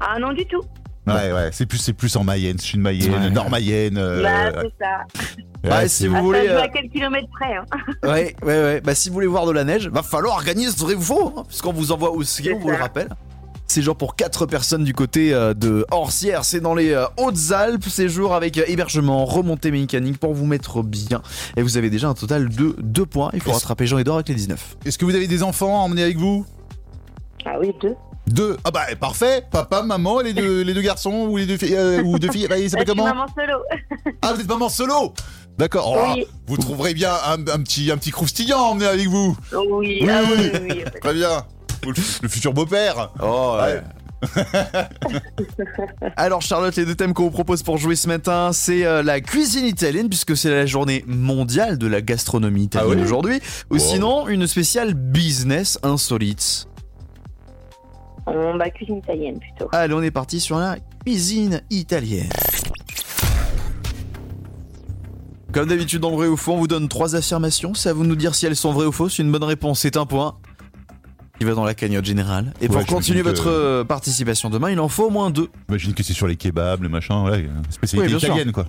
Ah 0.00 0.18
non 0.18 0.32
du 0.32 0.46
tout. 0.46 0.62
Ouais, 1.06 1.32
ouais. 1.32 1.50
C'est 1.52 1.66
plus, 1.66 1.78
c'est 1.78 1.92
plus 1.92 2.14
en 2.16 2.24
Mayenne. 2.24 2.56
Je 2.58 2.64
suis 2.64 2.76
une 2.76 2.82
Mayenne, 2.82 3.12
Ouais. 3.12 3.30
Nord-Mayenne. 3.30 3.98
euh, 3.98 4.22
bah 4.22 4.52
c'est 4.62 4.84
ça. 4.84 5.22
ouais, 5.64 5.68
Bah, 5.70 5.88
si 5.88 6.06
vous 6.06 6.16
Ah, 6.16 6.22
voulez. 6.22 6.48
euh, 6.48 6.62
à 6.62 6.68
quelques 6.68 6.92
kilomètres 6.92 7.28
près. 7.38 7.54
Hein. 7.56 7.64
Ouais, 8.04 8.34
ouais, 8.42 8.62
ouais. 8.62 8.80
Bah, 8.80 8.94
si 8.94 9.08
vous 9.08 9.14
voulez 9.14 9.26
voir 9.26 9.44
de 9.46 9.52
la 9.52 9.64
neige, 9.64 9.88
va 9.88 10.02
falloir 10.02 10.42
gagner 10.44 10.68
ce 10.68 10.78
vrai 10.80 10.94
ou 10.94 11.00
faux, 11.02 11.32
hein, 11.36 11.42
puisqu'on 11.46 11.72
vous 11.72 11.92
envoie 11.92 12.10
aussi, 12.10 12.44
C'est 12.44 12.52
on 12.54 12.58
vous 12.58 12.70
le 12.70 12.76
rappelle. 12.76 13.08
C'est 13.66 13.80
genre 13.80 13.96
pour 13.96 14.14
4 14.14 14.44
personnes 14.44 14.84
du 14.84 14.92
côté 14.92 15.32
euh, 15.32 15.54
de 15.54 15.86
Orsières, 15.90 16.44
c'est 16.44 16.60
dans 16.60 16.74
les 16.74 16.90
euh, 16.92 17.06
Hautes-Alpes, 17.16 17.84
séjour 17.88 18.34
avec 18.34 18.58
euh, 18.58 18.62
hébergement, 18.66 19.24
remontée 19.24 19.70
mécanique 19.70 20.18
pour 20.18 20.34
vous 20.34 20.44
mettre 20.44 20.82
bien. 20.82 21.22
Et 21.56 21.62
vous 21.62 21.78
avez 21.78 21.88
déjà 21.88 22.08
un 22.08 22.14
total 22.14 22.50
de 22.50 22.76
2 22.78 23.06
points, 23.06 23.30
il 23.32 23.40
faut 23.40 23.52
rattraper 23.52 23.86
Jean-Edouard 23.86 24.16
avec 24.18 24.28
les 24.28 24.34
19. 24.34 24.76
Est-ce 24.84 24.98
que 24.98 25.06
vous 25.06 25.14
avez 25.14 25.26
des 25.28 25.42
enfants 25.42 25.76
à 25.80 25.84
emmener 25.84 26.02
avec 26.02 26.18
vous? 26.18 26.44
Ah 27.46 27.56
oui 27.60 27.72
deux. 27.80 27.94
Deux. 28.26 28.56
Ah 28.64 28.70
bah 28.70 28.86
parfait. 28.98 29.44
Papa, 29.50 29.82
maman, 29.82 30.20
les 30.20 30.32
deux, 30.32 30.62
les 30.64 30.72
deux 30.74 30.80
garçons 30.82 31.26
ou 31.28 31.36
les 31.36 31.46
deux 31.46 31.56
filles 31.58 31.74
euh, 31.76 32.02
ou 32.02 32.18
deux 32.18 32.30
filles. 32.30 32.48
Bah, 32.48 32.56
comment 32.86 33.04
maman 33.04 33.26
solo. 33.28 33.58
Ah, 34.22 34.32
vous 34.32 34.40
êtes 34.40 34.48
maman 34.48 34.68
solo. 34.68 35.12
D'accord. 35.58 35.94
Oh, 35.96 36.12
Oui. 36.16 36.26
Vous 36.46 36.56
trouverez 36.56 36.94
bien 36.94 37.12
un, 37.26 37.34
un 37.40 37.62
petit, 37.62 37.90
un 37.90 37.96
petit 37.98 38.10
croustillant 38.10 38.58
à 38.58 38.62
emmener 38.70 38.86
avec 38.86 39.08
vous. 39.08 39.36
Oui, 39.52 40.00
Oui, 40.02 40.08
ah 40.10 40.22
oui. 40.26 40.36
oui, 40.38 40.50
oui, 40.62 40.68
oui. 40.70 40.84
Très 41.00 41.14
bien. 41.14 41.44
Le, 41.84 41.92
le 42.22 42.28
futur 42.28 42.52
beau-père. 42.54 43.10
Oh 43.22 43.56
ouais. 43.60 43.82
Alors 46.16 46.40
Charlotte, 46.42 46.74
les 46.76 46.84
deux 46.86 46.94
thèmes 46.94 47.12
qu'on 47.12 47.24
vous 47.24 47.30
propose 47.30 47.62
pour 47.62 47.76
jouer 47.76 47.96
ce 47.96 48.08
matin, 48.08 48.50
c'est 48.54 48.84
euh, 48.86 49.02
la 49.02 49.20
cuisine 49.20 49.66
italienne, 49.66 50.08
puisque 50.08 50.36
c'est 50.36 50.50
la 50.50 50.66
journée 50.66 51.04
mondiale 51.06 51.76
de 51.78 51.86
la 51.86 52.00
gastronomie 52.00 52.64
italienne 52.64 52.92
Ah 52.92 52.96
oui 52.96 53.02
aujourd'hui, 53.02 53.40
ou 53.70 53.74
Wow. 53.74 53.78
sinon 53.80 54.28
une 54.28 54.46
spéciale 54.46 54.94
business 54.94 55.78
insolite. 55.82 56.66
On 58.26 58.56
va 58.56 58.70
cuisine 58.70 58.98
italienne 58.98 59.38
plutôt. 59.38 59.68
Allez, 59.72 59.92
on 59.94 60.02
est 60.02 60.10
parti 60.10 60.40
sur 60.40 60.58
la 60.58 60.76
cuisine 61.04 61.60
italienne. 61.70 62.28
Comme 65.52 65.68
d'habitude 65.68 66.00
dans 66.00 66.10
le 66.10 66.16
vrai 66.16 66.26
ou 66.26 66.36
faux, 66.36 66.52
on 66.52 66.56
vous 66.58 66.66
donne 66.66 66.88
trois 66.88 67.14
affirmations. 67.14 67.74
C'est 67.74 67.88
à 67.88 67.92
vous 67.92 68.02
de 68.02 68.08
nous 68.08 68.16
dire 68.16 68.34
si 68.34 68.44
elles 68.46 68.56
sont 68.56 68.72
vraies 68.72 68.86
ou 68.86 68.92
fausses. 68.92 69.18
Une 69.20 69.30
bonne 69.30 69.44
réponse, 69.44 69.80
c'est 69.80 69.96
un 69.96 70.06
point. 70.06 70.36
Qui 71.38 71.44
va 71.44 71.54
dans 71.54 71.64
la 71.64 71.74
cagnotte 71.74 72.04
générale. 72.04 72.52
Et 72.60 72.66
pour 72.68 72.76
Ouais, 72.78 72.84
continuer 72.84 73.22
votre 73.22 73.48
euh, 73.48 73.84
participation 73.84 74.50
demain, 74.50 74.70
il 74.70 74.78
en 74.80 74.88
faut 74.88 75.04
au 75.06 75.10
moins 75.10 75.30
deux. 75.30 75.48
J'imagine 75.68 75.94
que 75.94 76.02
c'est 76.04 76.12
sur 76.12 76.26
les 76.28 76.36
kebabs, 76.36 76.82
le 76.82 76.88
machin, 76.88 77.24
ouais, 77.24 77.48
spécialité 77.70 78.06
Oui, 78.06 78.08
bien 78.12 78.18
sûr. 78.20 78.28
italienne 78.28 78.52
quoi. 78.52 78.66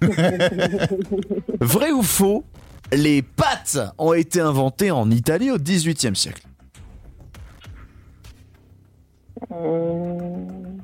Vrai 1.60 1.90
ou 1.90 2.02
faux 2.02 2.44
Les 2.92 3.22
pâtes 3.22 3.78
ont 3.98 4.12
été 4.12 4.40
inventées 4.40 4.90
en 4.92 5.10
Italie 5.10 5.50
au 5.50 5.58
XVIIIe 5.58 6.14
siècle. 6.14 6.42
Hum. 9.54 10.78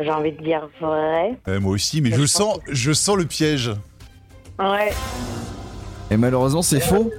J'ai 0.00 0.10
envie 0.10 0.32
de 0.32 0.42
dire 0.42 0.68
vrai. 0.80 1.38
Euh, 1.48 1.60
moi 1.60 1.72
aussi, 1.72 2.00
mais 2.00 2.10
je 2.10 2.20
je 2.22 2.26
sens, 2.26 2.58
je 2.68 2.92
sens 2.92 3.16
le 3.16 3.26
piège. 3.26 3.70
Ouais. 4.58 4.92
Et 6.10 6.16
malheureusement, 6.16 6.62
c'est 6.62 6.80
faux. 6.80 7.10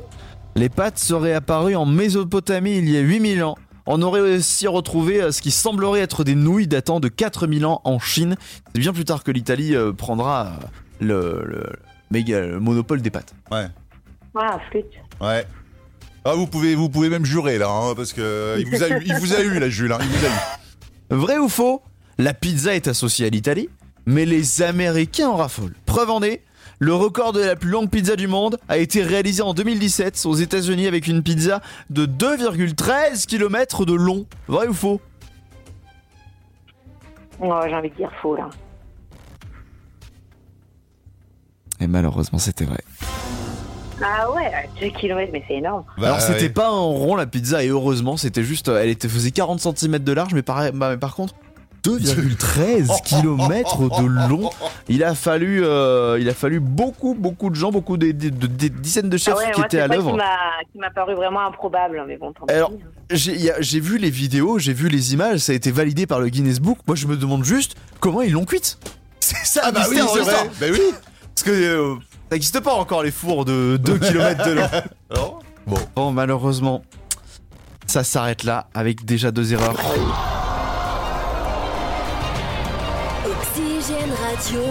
Les 0.56 0.70
pâtes 0.70 0.98
seraient 0.98 1.34
apparues 1.34 1.76
en 1.76 1.86
Mésopotamie 1.86 2.78
il 2.78 2.90
y 2.90 2.98
a 2.98 3.02
8000 3.02 3.44
ans. 3.44 3.56
On 3.86 4.02
aurait 4.02 4.22
aussi 4.22 4.68
retrouvé 4.68 5.22
euh, 5.22 5.32
ce 5.32 5.42
qui 5.42 5.52
semblerait 5.52 6.02
être 6.02 6.24
des 6.24 6.36
nouilles 6.36 6.68
datant 6.68 7.00
de 7.00 7.08
4000 7.08 7.66
ans 7.66 7.82
en 7.84 8.00
Chine. 8.00 8.36
C'est 8.74 8.80
bien 8.82 8.94
plus 8.94 9.06
tard 9.06 9.24
que 9.24 9.32
l'Italie 9.32 9.76
euh, 9.76 9.92
prendra 9.92 10.48
euh, 10.48 10.52
le, 11.00 11.44
le- 11.46 11.70
méga- 12.12 12.42
le 12.48 12.60
monopole 12.60 13.02
des 13.02 13.10
pâtes. 13.10 13.34
Ouais, 13.52 13.68
Ah 14.36 14.60
flûte. 14.70 14.86
ouais. 15.20 15.46
Ah, 16.24 16.34
vous 16.36 16.46
pouvez, 16.46 16.76
vous 16.76 16.90
pouvez 16.90 17.10
même 17.10 17.26
jurer 17.26 17.58
là, 17.58 17.70
hein, 17.70 17.96
parce 17.96 18.14
que 18.14 18.58
il 18.60 18.68
vous 18.68 18.84
a 18.84 18.90
eu, 18.90 19.02
il 19.06 19.16
vous 19.16 19.34
a 19.34 19.42
eu 19.42 19.60
là, 19.60 19.70
Jules, 19.70 19.92
hein, 19.92 19.98
il 20.02 20.08
vous 20.08 20.26
a 20.26 20.30
eu. 20.30 21.20
Vrai 21.20 21.38
ou 21.40 21.50
faux 21.50 21.82
La 22.20 22.34
pizza 22.34 22.76
est 22.76 22.88
associée 22.88 23.26
à 23.26 23.30
l'Italie, 23.30 23.70
mais 24.06 24.26
les 24.26 24.62
Américains 24.62 25.30
en 25.30 25.36
raffolent. 25.36 25.74
Preuve 25.88 26.12
en 26.12 26.22
est, 26.22 26.44
le 26.78 26.94
record 26.94 27.34
de 27.34 27.42
la 27.42 27.56
plus 27.56 27.70
longue 27.70 27.90
pizza 27.90 28.16
du 28.16 28.28
monde 28.28 28.60
a 28.70 28.78
été 28.78 29.02
réalisé 29.02 29.42
en 29.42 29.54
2017 29.54 30.24
aux 30.26 30.36
États-Unis 30.36 30.88
avec 30.88 31.08
une 31.08 31.24
pizza 31.24 31.62
de 31.90 32.06
2,13 32.06 33.26
km 33.26 33.86
de 33.86 33.94
long. 33.94 34.26
Vrai 34.48 34.68
ou 34.68 34.74
faux? 34.74 35.02
Oh, 37.40 37.60
j'ai 37.68 37.76
envie 37.76 37.90
de 37.90 37.96
dire 37.96 38.12
faux 38.22 38.36
là. 38.36 38.50
Et 41.80 41.88
malheureusement, 41.88 42.38
c'était 42.38 42.66
vrai. 42.66 42.84
Ah 44.04 44.32
ouais, 44.32 44.52
2 44.82 44.88
km, 44.98 45.30
mais 45.34 45.44
c'est 45.48 45.56
énorme. 45.56 45.84
Bah, 45.98 46.08
Alors 46.08 46.22
c'était 46.22 46.44
ouais. 46.44 46.50
pas 46.50 46.72
en 46.72 46.90
rond 46.90 47.16
la 47.16 47.26
pizza 47.28 47.64
et 47.64 47.68
heureusement 47.68 48.18
c'était 48.18 48.44
juste 48.44 48.68
elle 48.68 48.90
était 48.90 49.08
faisait 49.10 49.32
40 49.32 49.60
cm 49.78 50.00
de 50.00 50.12
large 50.14 50.34
mais 50.34 50.42
par, 50.42 50.72
bah, 50.74 50.90
mais 50.92 50.98
par 50.98 51.16
contre 51.16 51.34
2,13 51.84 53.02
km 53.06 54.02
de 54.02 54.30
long. 54.30 54.50
Il 54.88 55.04
a 55.04 55.16
fallu 55.16 55.62
euh, 55.64 56.18
il 56.20 56.30
a 56.30 56.34
fallu 56.34 56.60
beaucoup 56.60 57.16
beaucoup 57.16 57.50
de 57.50 57.56
gens, 57.56 57.72
beaucoup 57.72 57.98
de- 57.98 58.12
dizaines 58.12 59.10
de 59.10 59.18
chefs 59.18 59.34
ah 59.36 59.40
ouais, 59.40 59.52
qui 59.52 59.60
moi, 59.60 59.66
étaient 59.66 59.80
à 59.80 59.88
l'œuvre. 59.88 60.16
m'a- 60.16 60.24
qui 60.72 60.78
m'a 60.78 60.92
paru 60.92 61.16
vraiment 61.16 61.46
improbable, 61.48 62.04
mais 62.08 62.18
bon, 62.18 62.34
tant 62.34 62.46
Alors, 62.48 62.72
pis. 63.10 63.18
J'ai 63.60 63.80
vu 63.80 63.98
les 63.98 64.10
vidéos, 64.12 64.58
j'ai 64.60 64.74
vu 64.74 64.90
les 64.90 65.14
images, 65.14 65.40
ça 65.40 65.52
a 65.54 65.56
été 65.56 65.72
validé 65.72 66.06
par 66.06 66.20
le 66.20 66.30
Guinness 66.30 66.60
Book. 66.60 66.78
Moi 66.88 66.96
je 66.96 67.08
me 67.08 67.18
demande 67.18 67.44
juste 67.44 67.76
comment 68.00 68.22
ils 68.22 68.32
l'ont 68.32 68.46
cuite. 68.46 68.78
C'est 69.20 69.44
ça 69.46 69.62
Ah 69.64 69.68
le 69.70 69.74
bah 69.74 69.86
oui, 69.90 69.98
c'est 70.14 70.20
vrai. 70.22 70.50
Bah 70.60 70.66
oui. 70.72 70.82
Parce 71.44 71.58
que 71.58 71.64
euh, 71.64 71.96
ça 71.96 72.36
n'existe 72.36 72.60
pas 72.60 72.74
encore 72.74 73.02
les 73.02 73.10
fours 73.10 73.46
de 73.46 73.76
2 73.78 73.98
km 73.98 74.46
de 74.46 74.52
long. 74.52 75.40
Bon. 75.66 75.78
Bon, 75.96 76.12
malheureusement, 76.12 76.84
ça 77.88 78.04
s'arrête 78.04 78.44
là 78.44 78.68
avec 78.76 79.06
déjà 79.06 79.32
deux 79.32 79.52
erreurs. 79.52 79.74
Oxygène 83.26 84.12
Radio. 84.22 84.62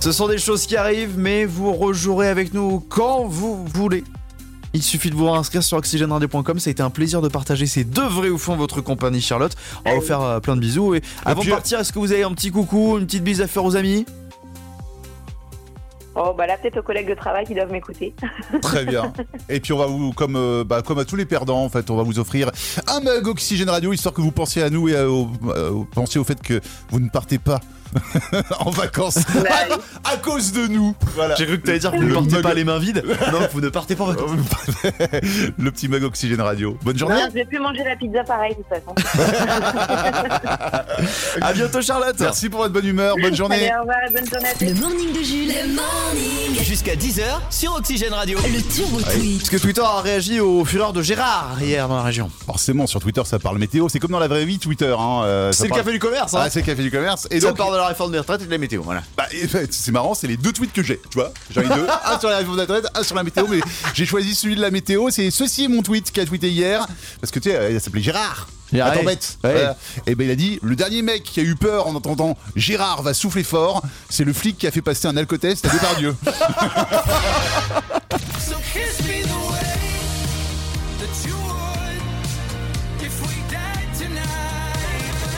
Ce 0.00 0.12
sont 0.12 0.28
des 0.28 0.36
choses 0.36 0.66
qui 0.66 0.76
arrivent, 0.76 1.16
mais 1.16 1.46
vous 1.46 1.72
rejouerez 1.72 2.28
avec 2.28 2.52
nous 2.52 2.80
quand 2.80 3.24
vous 3.24 3.64
voulez. 3.64 4.04
Il 4.74 4.82
suffit 4.82 5.08
de 5.08 5.14
vous 5.14 5.26
inscrire 5.28 5.62
sur 5.62 5.78
oxygèneradio.com. 5.78 6.58
Ça 6.58 6.68
a 6.68 6.70
été 6.70 6.82
un 6.82 6.90
plaisir 6.90 7.22
de 7.22 7.28
partager 7.28 7.64
ces 7.64 7.84
deux 7.84 8.06
vrais 8.06 8.28
ou 8.28 8.38
en 8.48 8.56
votre 8.56 8.82
compagnie, 8.82 9.22
Charlotte. 9.22 9.56
On 9.86 9.92
va 9.92 9.96
vous 9.96 10.04
faire 10.04 10.20
euh, 10.20 10.40
plein 10.40 10.54
de 10.54 10.60
bisous. 10.60 10.96
Et 10.96 11.02
avant 11.24 11.40
puis, 11.40 11.48
de 11.48 11.54
partir, 11.54 11.80
est-ce 11.80 11.94
que 11.94 11.98
vous 11.98 12.12
avez 12.12 12.24
un 12.24 12.32
petit 12.32 12.50
coucou, 12.50 12.98
une 12.98 13.06
petite 13.06 13.24
bise 13.24 13.40
à 13.40 13.46
faire 13.46 13.64
aux 13.64 13.74
amis? 13.74 14.04
Oh, 16.20 16.34
bah 16.36 16.46
là, 16.46 16.56
peut-être 16.56 16.78
aux 16.78 16.82
collègues 16.82 17.08
de 17.08 17.14
travail 17.14 17.46
qui 17.46 17.54
doivent 17.54 17.70
m'écouter. 17.70 18.14
Très 18.62 18.84
bien. 18.84 19.12
Et 19.48 19.60
puis 19.60 19.72
on 19.72 19.78
va 19.78 19.86
vous, 19.86 20.12
comme, 20.12 20.34
euh, 20.36 20.64
bah, 20.64 20.82
comme 20.82 20.98
à 20.98 21.04
tous 21.04 21.16
les 21.16 21.24
perdants, 21.26 21.62
en 21.64 21.68
fait, 21.68 21.90
on 21.90 21.96
va 21.96 22.02
vous 22.02 22.18
offrir 22.18 22.50
un 22.88 23.00
mug 23.00 23.26
Oxygène 23.28 23.70
Radio, 23.70 23.92
histoire 23.92 24.14
que 24.14 24.20
vous 24.20 24.32
pensiez 24.32 24.62
à 24.62 24.70
nous 24.70 24.88
et 24.88 24.96
à- 24.96 25.08
au, 25.08 25.28
euh, 25.46 25.84
fait 26.24 26.42
que 26.42 26.60
vous 26.90 26.98
ne 27.00 27.08
partez 27.08 27.38
pas 27.38 27.60
en 28.60 28.70
vacances 28.70 29.16
Bah 29.34 29.42
oui. 29.70 29.76
à, 30.04 30.10
à 30.12 30.16
cause 30.16 30.52
de 30.52 30.66
nous. 30.66 30.94
Voilà. 31.14 31.34
J'ai 31.36 31.46
cru 31.46 31.60
que 31.60 31.66
t'allais 31.66 31.78
dire 31.78 31.90
que 31.92 31.96
vous 31.96 32.02
Le 32.02 32.08
ne 32.08 32.14
partez 32.14 32.30
mug- 32.36 32.42
pas 32.42 32.54
les 32.54 32.64
mains 32.64 32.78
vides. 32.78 33.02
Non, 33.32 33.40
vous 33.52 33.60
ne 33.60 33.68
partez 33.68 33.94
pas 33.96 34.04
en 34.04 34.06
vacances. 34.08 34.30
Le 35.58 35.70
petit 35.70 35.88
mug 35.88 36.02
Oxygène 36.04 36.40
Radio. 36.40 36.76
Bonne 36.82 36.96
journée. 36.98 37.14
Non, 37.16 37.26
je 37.28 37.34
vais 37.34 37.44
plus 37.44 37.58
manger 37.58 37.84
la 37.84 37.96
pizza 37.96 38.22
pareil, 38.24 38.54
de 38.56 38.62
toute 38.62 38.68
façon. 38.68 38.94
À 41.40 41.52
bientôt, 41.52 41.82
Charlotte. 41.82 42.16
Merci 42.18 42.48
pour 42.48 42.60
votre 42.60 42.72
bonne 42.72 42.86
humeur. 42.86 43.16
Bonne 43.20 43.34
journée. 43.34 43.56
Allez, 43.56 43.70
au 43.76 43.80
revoir 43.80 43.96
bonne 44.12 44.28
journée 44.30 44.48
à 44.48 44.54
tous. 44.54 44.64
Le 44.64 44.74
morning 44.74 45.12
de 45.12 45.22
Jules. 45.22 45.48
Le 45.48 45.74
morning. 45.74 46.62
Jusqu'à 46.64 46.94
10h 46.94 47.22
sur 47.50 47.74
Oxygène 47.74 48.12
Radio. 48.12 48.38
Le 48.38 48.62
turbo 48.62 49.00
tweet. 49.00 49.38
Parce 49.38 49.50
que 49.50 49.56
Twitter 49.56 49.82
a 49.84 50.00
réagi 50.00 50.40
aux 50.40 50.64
fureurs 50.64 50.92
de 50.92 51.02
Gérard 51.02 51.56
hier 51.60 51.88
dans 51.88 51.96
la 51.96 52.02
région. 52.02 52.30
Forcément, 52.46 52.86
sur 52.86 53.00
Twitter, 53.00 53.22
ça 53.24 53.38
parle 53.38 53.58
météo. 53.58 53.88
C'est 53.88 53.98
comme 53.98 54.10
dans 54.10 54.18
la 54.18 54.28
vraie 54.28 54.44
vie, 54.44 54.58
Twitter. 54.58 54.94
Hein. 54.98 55.22
euh, 55.24 55.52
C'est 55.52 55.68
le 55.68 55.74
café 55.74 55.92
du 55.92 55.98
commerce, 55.98 56.34
hein 56.34 56.40
Ah, 56.44 56.50
c'est 56.50 56.60
le 56.60 56.66
café 56.66 56.82
du 56.82 56.90
commerce. 56.90 57.26
Et 57.30 57.40
Ça 57.40 57.48
donc, 57.48 57.56
parle 57.58 57.77
la 57.80 57.88
réforme 57.88 58.12
des 58.12 58.18
retraites 58.18 58.42
et 58.42 58.46
de 58.46 58.50
la 58.50 58.58
météo. 58.58 58.82
Voilà. 58.82 59.02
Bah, 59.16 59.26
fait, 59.30 59.72
c'est 59.72 59.92
marrant, 59.92 60.14
c'est 60.14 60.26
les 60.26 60.36
deux 60.36 60.52
tweets 60.52 60.72
que 60.72 60.82
j'ai, 60.82 61.00
tu 61.10 61.18
vois. 61.18 61.32
J'en 61.50 61.62
ai 61.62 61.68
deux, 61.68 61.86
un 62.04 62.18
sur 62.18 62.28
la 62.28 62.38
réforme 62.38 62.56
des 62.56 62.62
retraites, 62.62 62.86
un 62.94 63.02
sur 63.02 63.16
la 63.16 63.22
météo, 63.22 63.46
mais 63.48 63.60
j'ai 63.94 64.06
choisi 64.06 64.34
celui 64.34 64.56
de 64.56 64.60
la 64.60 64.70
météo. 64.70 65.10
C'est 65.10 65.30
ceci 65.30 65.64
est 65.64 65.68
mon 65.68 65.82
tweet 65.82 66.10
qu'a 66.12 66.24
tweeté 66.24 66.50
hier, 66.50 66.86
parce 67.20 67.30
que 67.30 67.38
tu 67.38 67.50
sais, 67.50 67.72
il 67.72 67.80
s'appelait 67.80 68.02
Gérard. 68.02 68.48
Gérard. 68.72 69.04
Ouais. 69.04 69.18
Voilà. 69.42 69.76
Et 70.06 70.14
ben 70.14 70.26
il 70.26 70.30
a 70.30 70.36
dit 70.36 70.58
le 70.62 70.76
dernier 70.76 71.00
mec 71.00 71.22
qui 71.22 71.40
a 71.40 71.42
eu 71.42 71.54
peur 71.54 71.86
en 71.86 71.94
entendant 71.94 72.36
Gérard 72.54 73.02
va 73.02 73.14
souffler 73.14 73.44
fort, 73.44 73.82
c'est 74.10 74.24
le 74.24 74.34
flic 74.34 74.58
qui 74.58 74.66
a 74.66 74.70
fait 74.70 74.82
passer 74.82 75.08
un 75.08 75.16
alcotest 75.16 75.64
à 75.64 75.70
Depardieu. 75.70 76.14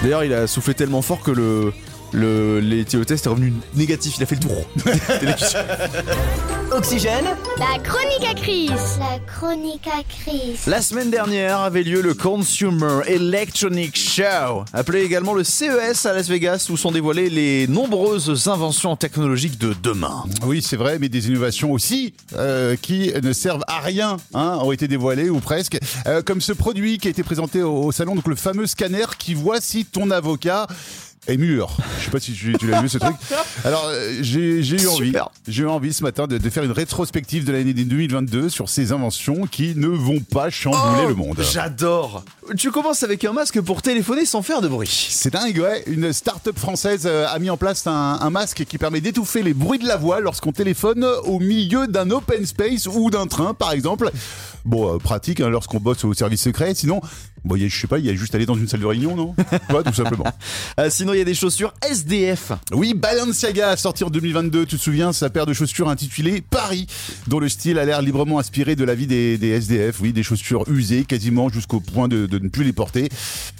D'ailleurs, 0.02 0.24
il 0.24 0.32
a 0.32 0.46
soufflé 0.46 0.74
tellement 0.74 1.02
fort 1.02 1.20
que 1.20 1.30
le, 1.30 1.72
le 2.12 2.60
l'éthylotest 2.60 3.26
est 3.26 3.28
revenu 3.28 3.52
négatif. 3.74 4.14
Il 4.18 4.22
a 4.22 4.26
fait 4.26 4.36
le 4.36 4.40
tour. 4.40 4.64
Oxygène, 6.72 7.24
La 7.58 7.78
chronique 7.82 8.24
à 8.30 8.34
Chris. 8.34 8.70
La 9.00 9.18
chronique 9.26 9.86
à 9.88 10.02
Chris. 10.04 10.56
La 10.68 10.80
semaine 10.80 11.10
dernière 11.10 11.58
avait 11.60 11.82
lieu 11.82 12.00
le 12.00 12.14
Consumer 12.14 13.00
Electronic 13.08 13.98
Show, 13.98 14.64
appelé 14.72 15.02
également 15.02 15.34
le 15.34 15.42
CES 15.42 16.06
à 16.06 16.12
Las 16.12 16.28
Vegas, 16.28 16.68
où 16.70 16.76
sont 16.76 16.92
dévoilées 16.92 17.28
les 17.28 17.66
nombreuses 17.66 18.46
inventions 18.46 18.94
technologiques 18.94 19.58
de 19.58 19.74
demain. 19.82 20.22
Oui, 20.44 20.62
c'est 20.62 20.76
vrai, 20.76 20.98
mais 21.00 21.08
des 21.08 21.26
innovations 21.28 21.72
aussi 21.72 22.14
euh, 22.36 22.76
qui 22.80 23.12
ne 23.20 23.32
servent 23.32 23.64
à 23.66 23.80
rien 23.80 24.18
hein, 24.34 24.58
ont 24.62 24.70
été 24.70 24.86
dévoilées 24.86 25.28
ou 25.28 25.40
presque, 25.40 25.78
Euh, 26.06 26.22
comme 26.22 26.40
ce 26.40 26.52
produit 26.52 26.98
qui 26.98 27.08
a 27.08 27.10
été 27.10 27.22
présenté 27.22 27.62
au, 27.62 27.82
au 27.84 27.92
salon, 27.92 28.14
donc 28.14 28.28
le 28.28 28.36
fameux 28.36 28.66
scanner 28.66 29.04
qui 29.18 29.34
voit 29.34 29.60
si 29.60 29.84
ton 29.84 30.10
avocat 30.10 30.66
est 31.26 31.36
mûr. 31.36 31.76
Je 31.98 32.04
sais 32.06 32.10
pas 32.10 32.20
si 32.20 32.32
tu, 32.32 32.54
tu 32.58 32.66
l'as 32.66 32.80
vu 32.82 32.88
ce 32.88 32.98
truc. 32.98 33.14
Alors 33.64 33.84
euh, 33.86 34.18
j'ai 34.22 34.62
j'ai 34.62 34.82
eu 34.82 34.86
envie, 34.88 35.06
Super. 35.06 35.28
j'ai 35.46 35.62
eu 35.62 35.66
envie 35.68 35.92
ce 35.92 36.02
matin 36.02 36.26
de, 36.26 36.38
de 36.38 36.50
faire 36.50 36.64
une 36.64 36.72
rétrospective 36.72 37.44
de 37.44 37.52
l'année 37.52 37.74
2022 37.74 38.48
sur 38.48 38.68
ces 38.68 38.92
inventions 38.92 39.46
qui 39.46 39.74
ne 39.76 39.88
vont 39.88 40.20
pas 40.20 40.50
chambouler 40.50 41.06
le 41.08 41.14
monde. 41.14 41.36
Oh, 41.38 41.42
J'adore. 41.42 42.24
Tu 42.56 42.70
commences 42.70 43.02
avec 43.02 43.24
un 43.24 43.32
masque 43.32 43.60
pour 43.60 43.82
téléphoner 43.82 44.24
sans 44.24 44.42
faire 44.42 44.60
de 44.60 44.68
bruit. 44.68 45.08
C'est 45.10 45.32
dingue, 45.32 45.58
ouais. 45.58 45.84
Une 45.86 46.12
start-up 46.12 46.58
française 46.58 47.02
euh, 47.06 47.26
a 47.28 47.38
mis 47.38 47.50
en 47.50 47.56
place 47.56 47.86
un, 47.86 48.18
un 48.20 48.30
masque 48.30 48.64
qui 48.64 48.78
permet 48.78 49.00
d'étouffer 49.00 49.42
les 49.42 49.54
bruits 49.54 49.78
de 49.78 49.86
la 49.86 49.96
voix 49.96 50.20
lorsqu'on 50.20 50.52
téléphone 50.52 51.04
au 51.24 51.38
milieu 51.38 51.86
d'un 51.86 52.10
open 52.10 52.44
space 52.46 52.86
ou 52.86 53.10
d'un 53.10 53.26
train, 53.26 53.54
par 53.54 53.72
exemple. 53.72 54.10
Bon, 54.64 54.94
euh, 54.94 54.98
pratique 54.98 55.40
hein, 55.40 55.48
lorsqu'on 55.48 55.80
bosse 55.80 56.04
au 56.04 56.12
service 56.14 56.42
secret. 56.42 56.74
Sinon, 56.74 57.00
bon, 57.44 57.56
y 57.56 57.64
a- 57.64 57.68
je 57.68 57.80
sais 57.80 57.86
pas, 57.86 57.98
il 57.98 58.06
y 58.06 58.10
a 58.10 58.14
juste 58.14 58.34
aller 58.34 58.46
dans 58.46 58.54
une 58.54 58.68
salle 58.68 58.80
de 58.80 58.86
réunion, 58.86 59.16
non? 59.16 59.34
Ouais, 59.70 59.82
tout 59.84 59.94
simplement. 59.94 60.24
Euh, 60.78 60.88
sinon, 60.88 61.12
il 61.12 61.18
y 61.18 61.20
a 61.20 61.24
des 61.24 61.34
chaussures 61.34 61.74
SDF. 61.88 62.52
Oui, 62.72 62.94
Balenciaga 62.94 63.70
a 63.70 63.76
sorti 63.76 64.04
en 64.04 64.08
2022, 64.10 64.64
tu 64.66 64.76
te 64.76 64.80
souviens, 64.80 65.12
sa 65.12 65.28
paire 65.28 65.44
de 65.46 65.52
chaussures 65.52 65.88
intitulée 65.88 66.40
Paris, 66.40 66.86
dont 67.26 67.38
le 67.38 67.48
style 67.48 67.78
a 67.78 67.84
l'air 67.84 68.00
librement 68.02 68.38
inspiré 68.38 68.76
de 68.76 68.84
la 68.84 68.94
vie 68.94 69.06
des, 69.06 69.36
des 69.36 69.48
SDF. 69.48 70.00
Oui, 70.00 70.12
des 70.12 70.22
chaussures 70.22 70.64
usées 70.70 71.04
quasiment 71.04 71.48
jusqu'au 71.50 71.80
point 71.80 72.08
de, 72.08 72.26
de 72.26 72.38
ne 72.38 72.48
plus 72.48 72.64
les 72.64 72.72
porter. 72.72 73.08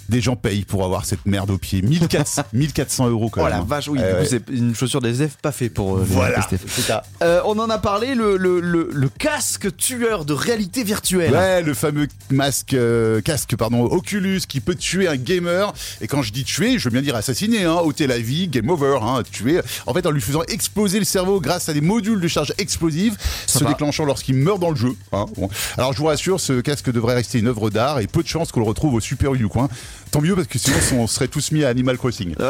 Des 0.09 0.21
gens 0.21 0.35
payent 0.35 0.63
pour 0.65 0.83
avoir 0.83 1.05
cette 1.05 1.25
merde 1.25 1.51
aux 1.51 1.57
pieds. 1.57 1.81
1400, 1.81 2.43
1400 2.53 3.09
euros 3.09 3.29
quand 3.29 3.41
Oh 3.41 3.43
même. 3.43 3.53
la 3.53 3.59
hein. 3.59 3.65
vache, 3.67 3.87
oui, 3.87 3.99
Euh, 4.01 4.21
du 4.21 4.23
coup, 4.23 4.29
c'est 4.29 4.49
une 4.53 4.73
chaussure 4.75 5.01
des 5.01 5.09
SDF 5.09 5.37
pas 5.41 5.51
fait 5.51 5.69
pour 5.69 5.97
euh, 5.97 6.05
les 6.07 6.13
Voilà, 6.15 6.39
SDF. 6.39 6.67
ça. 6.85 7.03
Euh, 7.21 7.41
on 7.45 7.59
en 7.59 7.69
a 7.69 7.77
parlé, 7.77 8.15
le, 8.15 8.37
le, 8.37 8.59
le, 8.61 8.89
le 8.91 9.09
casque 9.09 9.75
tueur 9.77 10.25
de 10.25 10.33
réalité 10.33 10.83
virtuelle. 10.83 10.90
Ouais, 11.31 11.61
le 11.61 11.73
fameux 11.73 12.07
masque, 12.29 12.73
euh, 12.73 13.21
casque, 13.21 13.55
pardon, 13.55 13.83
Oculus 13.85 14.41
qui 14.47 14.59
peut 14.59 14.75
tuer 14.75 15.07
un 15.07 15.15
gamer. 15.15 15.73
Et 16.01 16.07
quand 16.07 16.21
je 16.21 16.31
dis 16.31 16.43
tuer, 16.43 16.77
je 16.79 16.85
veux 16.85 16.89
bien 16.91 17.01
dire 17.01 17.15
assassiner, 17.15 17.63
hein, 17.63 17.75
ôter 17.83 18.07
la 18.07 18.19
vie, 18.19 18.47
game 18.47 18.69
over, 18.69 18.99
hein, 19.01 19.23
tuer. 19.31 19.61
En 19.87 19.93
fait, 19.93 20.05
en 20.05 20.11
lui 20.11 20.21
faisant 20.21 20.43
exploser 20.43 20.99
le 20.99 21.05
cerveau 21.05 21.39
grâce 21.39 21.69
à 21.69 21.73
des 21.73 21.81
modules 21.81 22.19
de 22.19 22.27
charge 22.27 22.53
explosive, 22.57 23.15
se 23.47 23.63
déclenchant 23.63 24.05
lorsqu'il 24.05 24.35
meurt 24.35 24.59
dans 24.59 24.69
le 24.71 24.75
jeu. 24.75 24.95
hein. 25.11 25.25
Bon. 25.35 25.49
Alors, 25.77 25.93
je 25.93 25.97
vous 25.99 26.05
rassure, 26.05 26.39
ce 26.39 26.61
casque 26.61 26.91
devrait 26.91 27.15
rester 27.15 27.39
une 27.39 27.47
œuvre 27.47 27.69
d'art 27.69 27.99
et 27.99 28.07
peu 28.07 28.23
de 28.23 28.27
chances 28.27 28.51
qu'on 28.51 28.59
le 28.61 28.65
retrouve 28.67 28.93
au 28.95 28.99
Super 28.99 29.33
U 29.33 29.37
du 29.37 29.47
coin. 29.47 29.69
Tant 30.11 30.19
mieux 30.21 30.35
parce 30.35 30.47
que 30.47 30.59
sinon, 30.59 30.75
on 30.97 31.07
serait 31.07 31.29
tous 31.29 31.51
mis 31.51 31.63
à 31.63 31.69
Animal 31.69 31.97
Crossing. 31.97 32.35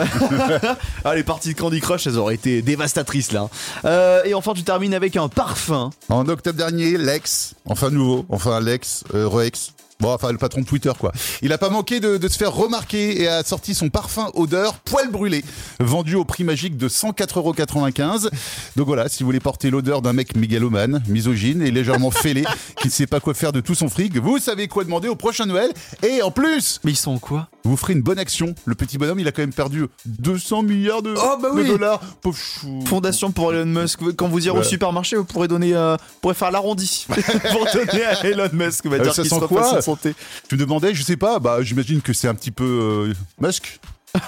Ah, 1.04 1.16
les 1.16 1.24
parties 1.24 1.54
de 1.54 1.60
Candy 1.60 1.80
Crush, 1.80 2.08
elles 2.08 2.18
auraient 2.18 2.36
été 2.36 2.62
dévastatrices 2.62 3.32
là. 3.32 3.50
Euh, 3.86 4.24
et 4.26 4.34
enfin, 4.34 4.54
tu 4.54 4.64
termines 4.64 4.94
avec 4.94 5.16
un 5.16 5.28
parfum. 5.30 5.90
En 6.10 6.28
octobre 6.28 6.58
dernier, 6.58 6.98
Lex, 6.98 7.54
enfin 7.66 7.90
nouveau, 7.90 8.26
enfin 8.32 8.60
Lex, 8.60 9.04
euh, 9.14 9.28
Rex. 9.28 9.74
Bon, 10.00 10.12
enfin, 10.12 10.32
le 10.32 10.40
patron 10.40 10.62
de 10.62 10.66
Twitter, 10.66 10.92
quoi. 10.98 11.12
Il 11.44 11.54
a 11.54 11.60
pas 11.60 11.70
manqué 11.70 12.00
de, 12.00 12.18
de 12.18 12.28
se 12.28 12.36
faire 12.36 12.52
remarquer 12.52 13.22
et 13.22 13.28
a 13.28 13.44
sorti 13.44 13.76
son 13.76 13.90
parfum 13.90 14.32
odeur 14.34 14.74
poil 14.80 15.12
brûlé, 15.12 15.46
vendu 15.80 16.16
au 16.16 16.26
prix 16.26 16.44
magique 16.44 16.76
de 16.76 16.90
104,95€. 16.90 18.30
Donc 18.78 18.88
voilà, 18.88 19.10
si 19.10 19.22
vous 19.22 19.28
voulez 19.28 19.40
porter 19.40 19.70
l'odeur 19.70 20.02
d'un 20.02 20.14
mec 20.14 20.36
mégalomane, 20.36 21.04
misogyne 21.08 21.62
et 21.62 21.70
légèrement 21.70 22.10
fêlé, 22.10 22.46
qui 22.82 22.88
ne 22.88 22.92
sait 22.92 23.06
pas 23.06 23.20
quoi 23.20 23.36
faire 23.36 23.52
de 23.52 23.62
tout 23.62 23.76
son 23.76 23.90
fric, 23.90 24.18
vous 24.18 24.40
savez 24.40 24.68
quoi 24.68 24.84
demander 24.86 25.08
au 25.08 25.16
prochain 25.16 25.46
Noël. 25.46 25.72
Et 26.02 26.24
en 26.24 26.32
plus, 26.32 26.80
Mais 26.84 26.94
ils 26.94 26.96
sont 26.96 27.20
quoi? 27.20 27.48
Vous 27.64 27.78
ferez 27.78 27.94
une 27.94 28.02
bonne 28.02 28.20
action. 28.20 28.56
Le 28.66 28.76
petit 28.76 28.98
bonhomme, 28.98 29.20
il 29.20 29.28
a 29.28 29.32
quand 29.32 29.42
même 29.44 29.54
perdu 29.54 29.86
200 30.06 30.64
milliards 30.64 31.02
de, 31.02 31.14
Oh, 31.18 31.38
bah 31.42 31.50
de 31.56 31.64
dollars. 31.64 32.00
Pauvre 32.22 32.38
chou. 32.38 32.82
Fondation 32.86 33.32
pour 33.32 33.54
Elon 33.54 33.66
Musk. 33.66 34.00
Quand 34.16 34.28
vous 34.28 34.46
irez 34.48 34.56
au 34.58 34.62
Ouais. 34.62 34.66
supermarché, 34.66 35.16
vous 35.16 35.24
pourrez 35.26 35.48
donner, 35.48 35.74
euh, 35.76 35.96
vous 35.96 36.20
pourrez 36.22 36.34
faire 36.34 36.52
l'arrondi 36.52 37.06
pour 37.52 37.66
donner 37.74 38.04
à 38.04 38.26
Elon 38.26 38.50
Musk. 38.54 38.86
On 38.86 38.90
va 38.90 38.98
Ah, 39.00 39.04
dire 39.04 39.14
ça 39.14 39.22
qu'il 39.22 39.32
quoi 39.32 39.48
refasse 39.48 39.72
son 39.86 39.92
santé. 39.96 40.16
Tu 40.50 40.56
me 40.56 40.60
demandais, 40.60 40.94
je 40.96 41.04
sais 41.04 41.18
pas, 41.18 41.40
bah 41.40 41.62
j'imagine 41.62 42.02
que 42.02 42.14
c'est 42.14 42.28
un 42.28 42.36
petit 42.36 42.52
peu 42.52 42.64
euh, 43.10 43.14
Musk. 43.40 43.80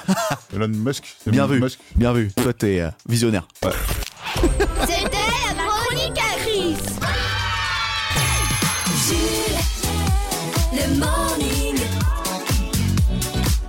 Elon 0.56 0.68
Musk. 0.70 1.04
Bien 1.28 1.46
vu, 1.48 1.60
Musk. 1.60 1.80
bien 1.96 2.14
vu. 2.14 2.32
Toi, 2.42 2.54
t'es 2.54 2.80
euh, 2.82 2.90
visionnaire. 3.10 3.48
C'était 4.88 5.18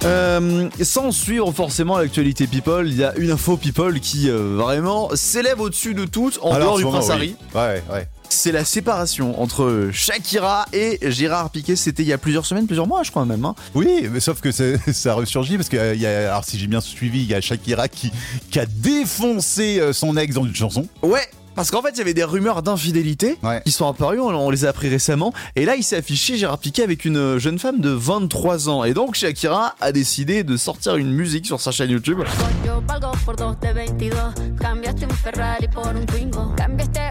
Euh, 0.04 0.68
sans 0.82 1.12
suivre 1.12 1.50
forcément 1.52 1.96
l'actualité 1.98 2.46
people, 2.46 2.86
il 2.88 2.96
y 2.96 3.04
a 3.04 3.14
une 3.16 3.30
info 3.30 3.56
people 3.56 4.00
qui 4.00 4.28
euh, 4.28 4.56
vraiment 4.58 5.08
s'élève 5.14 5.60
au-dessus 5.60 5.94
de 5.94 6.04
tout 6.04 6.30
en 6.42 6.50
Alors, 6.52 6.78
dehors 6.78 6.78
du 6.78 6.84
Prince 6.84 7.06
oui. 7.06 7.12
Harry. 7.12 7.36
Ouais, 7.54 7.82
ouais. 7.90 8.08
C'est 8.28 8.52
la 8.52 8.64
séparation 8.64 9.40
entre 9.40 9.88
Shakira 9.92 10.66
et 10.72 10.98
Gérard 11.10 11.50
Piquet. 11.50 11.76
C'était 11.76 12.02
il 12.02 12.08
y 12.08 12.12
a 12.12 12.18
plusieurs 12.18 12.44
semaines, 12.44 12.66
plusieurs 12.66 12.86
mois, 12.86 13.02
je 13.02 13.10
crois 13.10 13.24
même. 13.24 13.44
hein. 13.44 13.54
Oui, 13.74 14.08
mais 14.12 14.20
sauf 14.20 14.40
que 14.40 14.50
ça 14.92 15.12
a 15.12 15.14
ressurgi 15.14 15.56
parce 15.56 15.68
que 15.68 15.76
euh, 15.76 15.94
il 15.94 16.00
y 16.00 16.06
a, 16.06 16.30
alors 16.32 16.44
si 16.44 16.58
j'ai 16.58 16.66
bien 16.66 16.80
suivi, 16.80 17.20
il 17.22 17.28
y 17.28 17.34
a 17.34 17.40
Shakira 17.40 17.88
qui, 17.88 18.12
qui 18.50 18.58
a 18.58 18.66
défoncé 18.66 19.78
euh, 19.80 19.92
son 19.92 20.16
ex 20.16 20.34
dans 20.34 20.44
une 20.44 20.54
chanson. 20.54 20.86
Ouais. 21.02 21.26
Parce 21.54 21.70
qu'en 21.70 21.82
fait, 21.82 21.90
il 21.90 21.98
y 21.98 22.00
avait 22.00 22.14
des 22.14 22.24
rumeurs 22.24 22.62
d'infidélité 22.62 23.38
Ouais. 23.42 23.62
qui 23.64 23.72
sont 23.72 23.88
apparues, 23.88 24.20
on, 24.20 24.28
on 24.28 24.50
les 24.50 24.64
a 24.64 24.68
appris 24.70 24.88
récemment. 24.88 25.32
Et 25.56 25.64
là, 25.64 25.76
il 25.76 25.82
s'est 25.82 25.96
affiché 25.96 26.36
Gérard 26.36 26.58
Piquet 26.58 26.82
avec 26.82 27.04
une 27.04 27.38
jeune 27.38 27.58
femme 27.58 27.80
de 27.80 27.90
23 27.90 28.68
ans. 28.68 28.84
Et 28.84 28.94
donc, 28.94 29.14
Shakira 29.14 29.74
a 29.80 29.92
décidé 29.92 30.44
de 30.44 30.56
sortir 30.56 30.96
une 30.96 31.12
musique 31.12 31.46
sur 31.46 31.60
sa 31.60 31.70
chaîne 31.70 31.90
YouTube. 31.90 32.20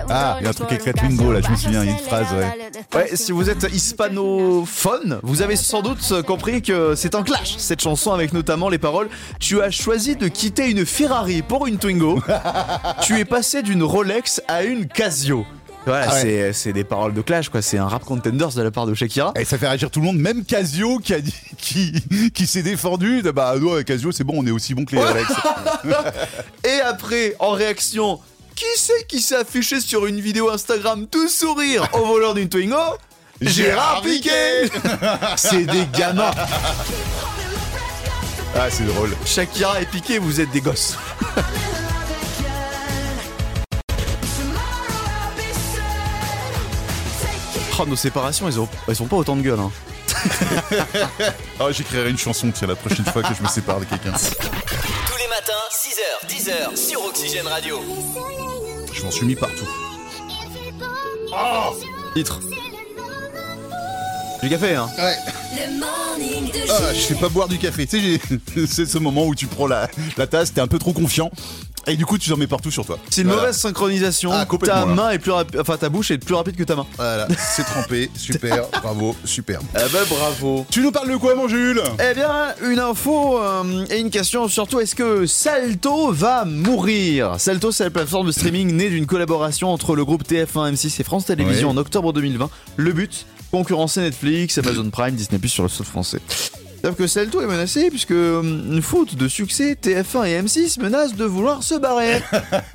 Ah, 0.09 0.37
il 0.39 0.43
y 0.43 0.47
a 0.47 0.49
un 0.49 0.53
truc 0.53 0.71
avec 0.71 0.85
la 0.85 0.93
Twingo 0.93 1.31
là, 1.31 1.41
je 1.41 1.49
me 1.49 1.55
souviens, 1.55 1.83
il 1.83 1.89
y 1.89 1.93
a 1.93 1.93
une 1.93 1.99
phrase, 1.99 2.27
ouais. 2.33 2.51
Ouais, 2.95 3.09
si 3.15 3.31
vous 3.31 3.49
êtes 3.49 3.67
hispanophone, 3.73 5.19
vous 5.23 5.41
avez 5.41 5.55
sans 5.55 5.81
doute 5.81 6.21
compris 6.25 6.61
que 6.61 6.95
c'est 6.95 7.15
un 7.15 7.23
clash, 7.23 7.55
cette 7.57 7.81
chanson 7.81 8.11
avec 8.11 8.33
notamment 8.33 8.69
les 8.69 8.77
paroles 8.77 9.09
Tu 9.39 9.61
as 9.61 9.71
choisi 9.71 10.15
de 10.15 10.27
quitter 10.27 10.69
une 10.69 10.85
Ferrari 10.85 11.41
pour 11.41 11.67
une 11.67 11.77
Twingo. 11.77 12.21
tu 13.01 13.17
es 13.19 13.25
passé 13.25 13.61
d'une 13.63 13.83
Rolex 13.83 14.32
à 14.47 14.63
une 14.63 14.87
Casio. 14.87 15.45
Voilà, 15.85 16.07
Ah 16.09 16.13
ouais. 16.23 16.51
c'est- 16.53 16.71
des 16.71 16.85
paroles 16.85 17.13
de 17.13 17.21
clash, 17.21 17.49
quoi. 17.49 17.61
C'est 17.61 17.77
un 17.77 17.87
rap 17.89 18.05
contenders 18.05 18.49
de 18.53 18.61
la 18.61 18.71
part 18.71 18.85
de 18.85 18.93
Shakira. 18.93 19.33
Et 19.37 19.43
ça 19.43 19.57
fait 19.57 19.67
réagir 19.67 19.91
tout 19.91 19.99
le 19.99 20.05
monde, 20.05 20.17
même 20.17 20.45
Casio 20.45 20.99
qui 20.99 21.13
a 21.13 21.19
dit, 21.19 21.33
qui, 21.57 21.93
qui 22.33 22.47
s'est 22.47 22.63
défendu. 22.63 23.21
de, 23.21 23.31
Bah 23.31 23.55
non, 23.59 23.83
Casio, 23.83 24.11
c'est 24.13 24.23
bon, 24.23 24.35
on 24.37 24.47
est 24.47 24.51
aussi 24.51 24.73
bon 24.73 24.85
que 24.85 24.95
les 24.95 25.03
Rolex. 25.03 25.27
Et 26.63 26.79
après, 26.81 27.35
en 27.39 27.51
réaction, 27.51 28.19
qui 28.55 28.63
c'est 28.77 29.05
qui 29.07 29.19
s'est 29.19 29.35
affiché 29.35 29.81
sur 29.81 30.05
une 30.05 30.21
vidéo 30.21 30.49
Instagram 30.49 31.05
tout 31.07 31.27
sourire 31.27 31.89
au 31.93 32.05
voleur 32.05 32.33
d'une 32.33 32.47
Twingo? 32.47 32.77
Gérard 33.41 34.01
Piquet 34.03 34.69
C'est 35.35 35.65
des 35.65 35.85
gamins 35.91 36.31
Ah, 38.55 38.67
c'est 38.69 38.85
drôle. 38.85 39.09
Shakira 39.25 39.81
et 39.81 39.85
Piqué, 39.85 40.17
vous 40.19 40.39
êtes 40.39 40.51
des 40.51 40.61
gosses. 40.61 40.97
Oh, 47.79 47.85
nos 47.87 47.95
séparations, 47.95 48.47
elles, 48.47 48.59
ont, 48.59 48.67
elles 48.87 48.95
sont 48.95 49.07
pas 49.07 49.15
autant 49.17 49.35
de 49.35 49.41
gueule. 49.41 49.59
Hein. 49.59 49.71
Ah, 51.59 51.71
j'écrirai 51.71 52.09
une 52.09 52.17
chanson, 52.17 52.51
tiens, 52.53 52.67
la 52.67 52.75
prochaine 52.75 53.05
fois 53.05 53.21
que 53.23 53.33
je 53.33 53.41
me 53.41 53.47
sépare 53.47 53.79
de 53.79 53.85
quelqu'un. 53.85 54.11
tous 54.11 55.17
les 55.17 55.27
matins, 55.27 55.53
6h, 55.71 56.27
10h 56.29 56.75
sur 56.77 57.03
Oxygène 57.05 57.47
Radio. 57.47 57.79
Je 58.93 59.01
m'en 59.03 59.11
suis 59.11 59.25
mis 59.25 59.35
partout. 59.35 59.67
Titre. 62.15 62.39
Du 64.41 64.49
café, 64.49 64.75
hein 64.75 64.89
Ouais. 64.97 65.15
Ah, 66.69 66.93
je 66.93 66.99
sais 66.99 67.15
pas 67.15 67.29
boire 67.29 67.47
du 67.47 67.57
café. 67.57 67.87
Tu 67.87 67.99
sais, 67.99 68.19
j'ai- 68.55 68.67
c'est 68.67 68.85
ce 68.85 68.97
moment 68.97 69.25
où 69.25 69.35
tu 69.35 69.47
prends 69.47 69.67
la, 69.67 69.89
la 70.17 70.27
tasse, 70.27 70.53
t'es 70.53 70.61
un 70.61 70.67
peu 70.67 70.79
trop 70.79 70.93
confiant. 70.93 71.31
Et 71.87 71.95
du 71.97 72.05
coup, 72.05 72.17
tu 72.17 72.31
en 72.31 72.37
mets 72.37 72.47
partout 72.47 72.71
sur 72.71 72.85
toi. 72.85 72.97
C'est 73.09 73.21
une 73.21 73.27
Voilà. 73.27 73.41
mauvaise 73.43 73.57
synchronisation. 73.57 74.31
Ah, 74.33 74.45
complètement, 74.45 74.81
ta 74.81 74.85
là. 74.87 74.93
main 74.93 75.09
est 75.11 75.19
plus 75.19 75.31
rapide, 75.31 75.59
enfin 75.59 75.75
ta 75.77 75.89
bouche 75.89 76.11
est 76.11 76.17
plus 76.17 76.33
rapide 76.35 76.55
que 76.55 76.63
ta 76.63 76.75
main. 76.75 76.85
Voilà, 76.97 77.27
c'est 77.37 77.63
trempé. 77.63 78.09
Super, 78.15 78.67
bravo, 78.81 79.15
super. 79.25 79.59
Ah 79.75 79.81
bah 79.91 79.99
bravo. 80.09 80.65
Tu 80.69 80.81
nous 80.81 80.91
parles 80.91 81.11
de 81.11 81.17
quoi, 81.17 81.35
mon 81.35 81.47
Jules? 81.47 81.81
Eh 81.99 82.13
bien, 82.13 82.53
une 82.63 82.79
info 82.79 83.37
euh, 83.41 83.85
et 83.89 83.99
une 83.99 84.09
question 84.11 84.47
surtout, 84.47 84.79
est-ce 84.79 84.95
que 84.95 85.25
Salto 85.25 86.11
va 86.11 86.45
mourir? 86.45 87.35
Salto, 87.37 87.71
c'est 87.71 87.83
la 87.83 87.89
plateforme 87.89 88.27
de 88.27 88.31
streaming 88.31 88.71
née 88.73 88.89
d'une 88.89 89.05
collaboration 89.05 89.71
entre 89.73 89.95
le 89.95 90.05
groupe 90.05 90.23
TF1, 90.23 90.73
M6 90.73 91.01
et 91.01 91.03
France 91.03 91.25
Télévisions 91.25 91.69
Oui. 91.71 91.75
en 91.75 91.77
octobre 91.77 92.13
2020. 92.13 92.49
Le 92.77 92.93
but, 92.93 93.25
concurrencer 93.51 93.99
Netflix, 94.01 94.57
Amazon 94.57 94.89
Prime, 94.89 95.15
Disney 95.15 95.37
Plus 95.39 95.49
sur 95.49 95.63
le 95.63 95.69
sol 95.69 95.85
français. 95.85 96.19
Sauf 96.83 96.95
que 96.95 97.07
Salto 97.07 97.41
est 97.41 97.47
menacé 97.47 97.89
puisque, 97.89 98.11
euh, 98.11 98.41
une 98.41 98.81
faute 98.81 99.15
de 99.15 99.27
succès, 99.29 99.77
TF1 99.81 100.25
et 100.27 100.41
M6 100.41 100.81
menacent 100.81 101.15
de 101.15 101.23
vouloir 101.23 101.63
se 101.63 101.75
barrer. 101.75 102.21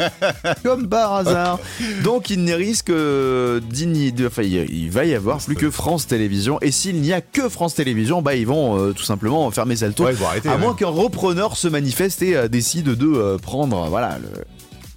Comme 0.64 0.88
par 0.88 1.14
hasard. 1.14 1.58
Donc 2.04 2.30
il 2.30 2.42
n'y 2.42 2.54
risque 2.54 2.88
euh, 2.90 3.60
d'igni- 3.60 4.14
enfin, 4.26 4.42
il 4.42 4.90
va 4.90 5.04
y 5.04 5.14
avoir 5.14 5.38
plus 5.38 5.56
que 5.56 5.70
France 5.70 6.06
Télévisions. 6.06 6.58
Et 6.62 6.70
s'il 6.70 7.00
n'y 7.02 7.12
a 7.12 7.20
que 7.20 7.48
France 7.50 7.74
Télévisions, 7.74 8.22
bah 8.22 8.34
ils 8.34 8.46
vont 8.46 8.78
euh, 8.78 8.92
tout 8.92 9.04
simplement 9.04 9.50
fermer 9.50 9.76
Salto. 9.76 10.04
Ouais, 10.04 10.12
ils 10.12 10.16
vont 10.18 10.26
arrêter, 10.26 10.48
à 10.48 10.52
ouais. 10.54 10.58
moins 10.58 10.74
qu'un 10.74 10.88
repreneur 10.88 11.56
se 11.58 11.68
manifeste 11.68 12.22
et 12.22 12.34
euh, 12.34 12.48
décide 12.48 12.86
de 12.94 13.06
euh, 13.06 13.36
prendre, 13.36 13.88
voilà, 13.88 14.18
le. 14.18 14.32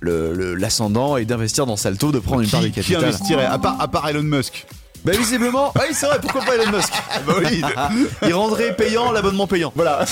L'ascendant 0.04 1.16
et 1.18 1.26
d'investir 1.26 1.68
dans 1.68 1.76
Salto, 1.76 2.12
de 2.12 2.18
prendre 2.18 2.42
une 2.42 2.50
part 2.50 2.62
du 2.62 2.72
qui, 2.72 2.82
qui 2.82 2.90
capital. 2.94 3.04
investirait 3.04 3.46
à 3.46 3.60
part, 3.60 3.80
à 3.80 3.88
part 3.88 4.10
Elon 4.10 4.24
Musk 4.24 4.66
Bah 5.04 5.14
visiblement, 5.14 5.72
ah 5.76 5.82
oui 5.88 5.96
c'est 5.96 6.06
vrai, 6.06 6.20
pourquoi 6.22 6.42
pas 6.42 6.56
Elon 6.56 6.72
Musk 6.78 6.94
Bah 7.26 7.34
oui. 7.40 7.62
Il 8.22 8.34
rendrait 8.36 8.76
payant 8.76 9.12
l'abonnement 9.12 9.48
payant. 9.48 9.72
Voilà. 9.76 10.06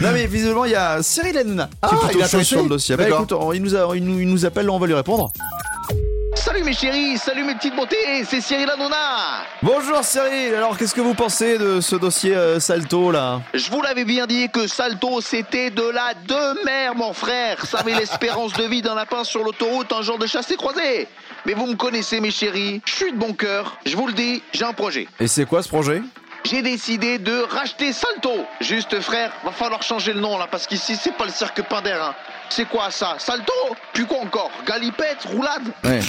non 0.00 0.10
mais 0.12 0.26
visiblement 0.26 0.66
il 0.66 0.72
y 0.72 0.76
a 0.76 1.02
Cyril 1.02 1.38
Hanouna 1.38 1.64
qui 1.66 1.72
Ah, 1.82 1.88
est 1.92 1.96
plutôt 1.98 2.18
il 2.18 2.22
a 2.22 2.28
chaud 2.28 2.38
fait 2.38 2.44
sur 2.44 2.62
le 2.62 2.68
dossier. 2.68 2.96
Bah 2.96 3.04
D'accord. 3.04 3.20
écoute, 3.20 3.32
on- 3.32 3.52
il 3.54 3.62
nous, 3.62 3.74
a- 3.74 3.96
il, 3.96 4.04
nous, 4.04 4.20
il 4.20 4.28
nous 4.28 4.44
appelle, 4.44 4.68
on 4.68 4.78
va 4.78 4.86
lui 4.86 4.92
répondre. 4.94 5.32
Salut 6.34 6.62
mes 6.62 6.72
chéris, 6.72 7.18
salut 7.18 7.44
mes 7.44 7.54
petites 7.54 7.74
beautés, 7.76 8.24
c'est 8.28 8.40
Cyril 8.40 8.68
Hanouna 8.70 8.96
Bonjour 9.62 10.02
Cyril, 10.04 10.54
alors 10.54 10.76
qu'est-ce 10.78 10.94
que 10.94 11.00
vous 11.00 11.14
pensez 11.14 11.58
de 11.58 11.80
ce 11.80 11.96
dossier 11.96 12.34
euh, 12.34 12.60
Salto 12.60 13.10
là? 13.10 13.40
Je 13.52 13.70
vous 13.70 13.82
l'avais 13.82 14.04
bien 14.04 14.26
dit 14.26 14.48
que 14.50 14.66
Salto 14.66 15.20
c'était 15.20 15.70
de 15.70 15.82
la 15.82 16.14
demeure 16.26 16.94
mon 16.96 17.12
frère 17.12 17.66
Ça 17.66 17.78
avait 17.80 17.94
l'espérance 17.94 18.52
de 18.54 18.62
vie 18.64 18.80
d'un 18.82 18.94
lapin 18.94 19.24
sur 19.24 19.42
l'autoroute, 19.42 19.92
un 19.92 20.02
genre 20.02 20.18
de 20.18 20.26
chassé 20.26 20.56
croisé 20.56 21.08
Mais 21.46 21.54
vous 21.54 21.66
me 21.66 21.74
connaissez 21.76 22.20
mes 22.20 22.30
chéris, 22.30 22.82
je 22.84 22.92
suis 22.92 23.12
de 23.12 23.16
bon 23.16 23.32
cœur, 23.32 23.78
je 23.86 23.96
vous 23.96 24.06
le 24.06 24.12
dis, 24.12 24.42
j'ai 24.52 24.64
un 24.64 24.72
projet 24.72 25.08
Et 25.18 25.26
c'est 25.26 25.46
quoi 25.46 25.62
ce 25.62 25.68
projet? 25.68 26.02
J'ai 26.44 26.62
décidé 26.62 27.18
de 27.18 27.42
racheter 27.50 27.92
Salto. 27.92 28.46
Juste 28.60 28.98
frère, 29.00 29.32
va 29.44 29.52
falloir 29.52 29.82
changer 29.82 30.12
le 30.12 30.20
nom 30.20 30.38
là 30.38 30.48
parce 30.50 30.66
qu'ici 30.66 30.96
c'est 30.96 31.12
pas 31.16 31.26
le 31.26 31.30
cirque 31.30 31.62
Pinder. 31.62 31.98
Hein. 32.00 32.14
C'est 32.48 32.66
quoi 32.66 32.90
ça? 32.90 33.16
Salto? 33.18 33.52
Puis 33.92 34.06
quoi 34.06 34.18
encore? 34.20 34.50
Galipette? 34.66 35.24
Roulade? 35.26 35.68
Ouais. 35.84 36.00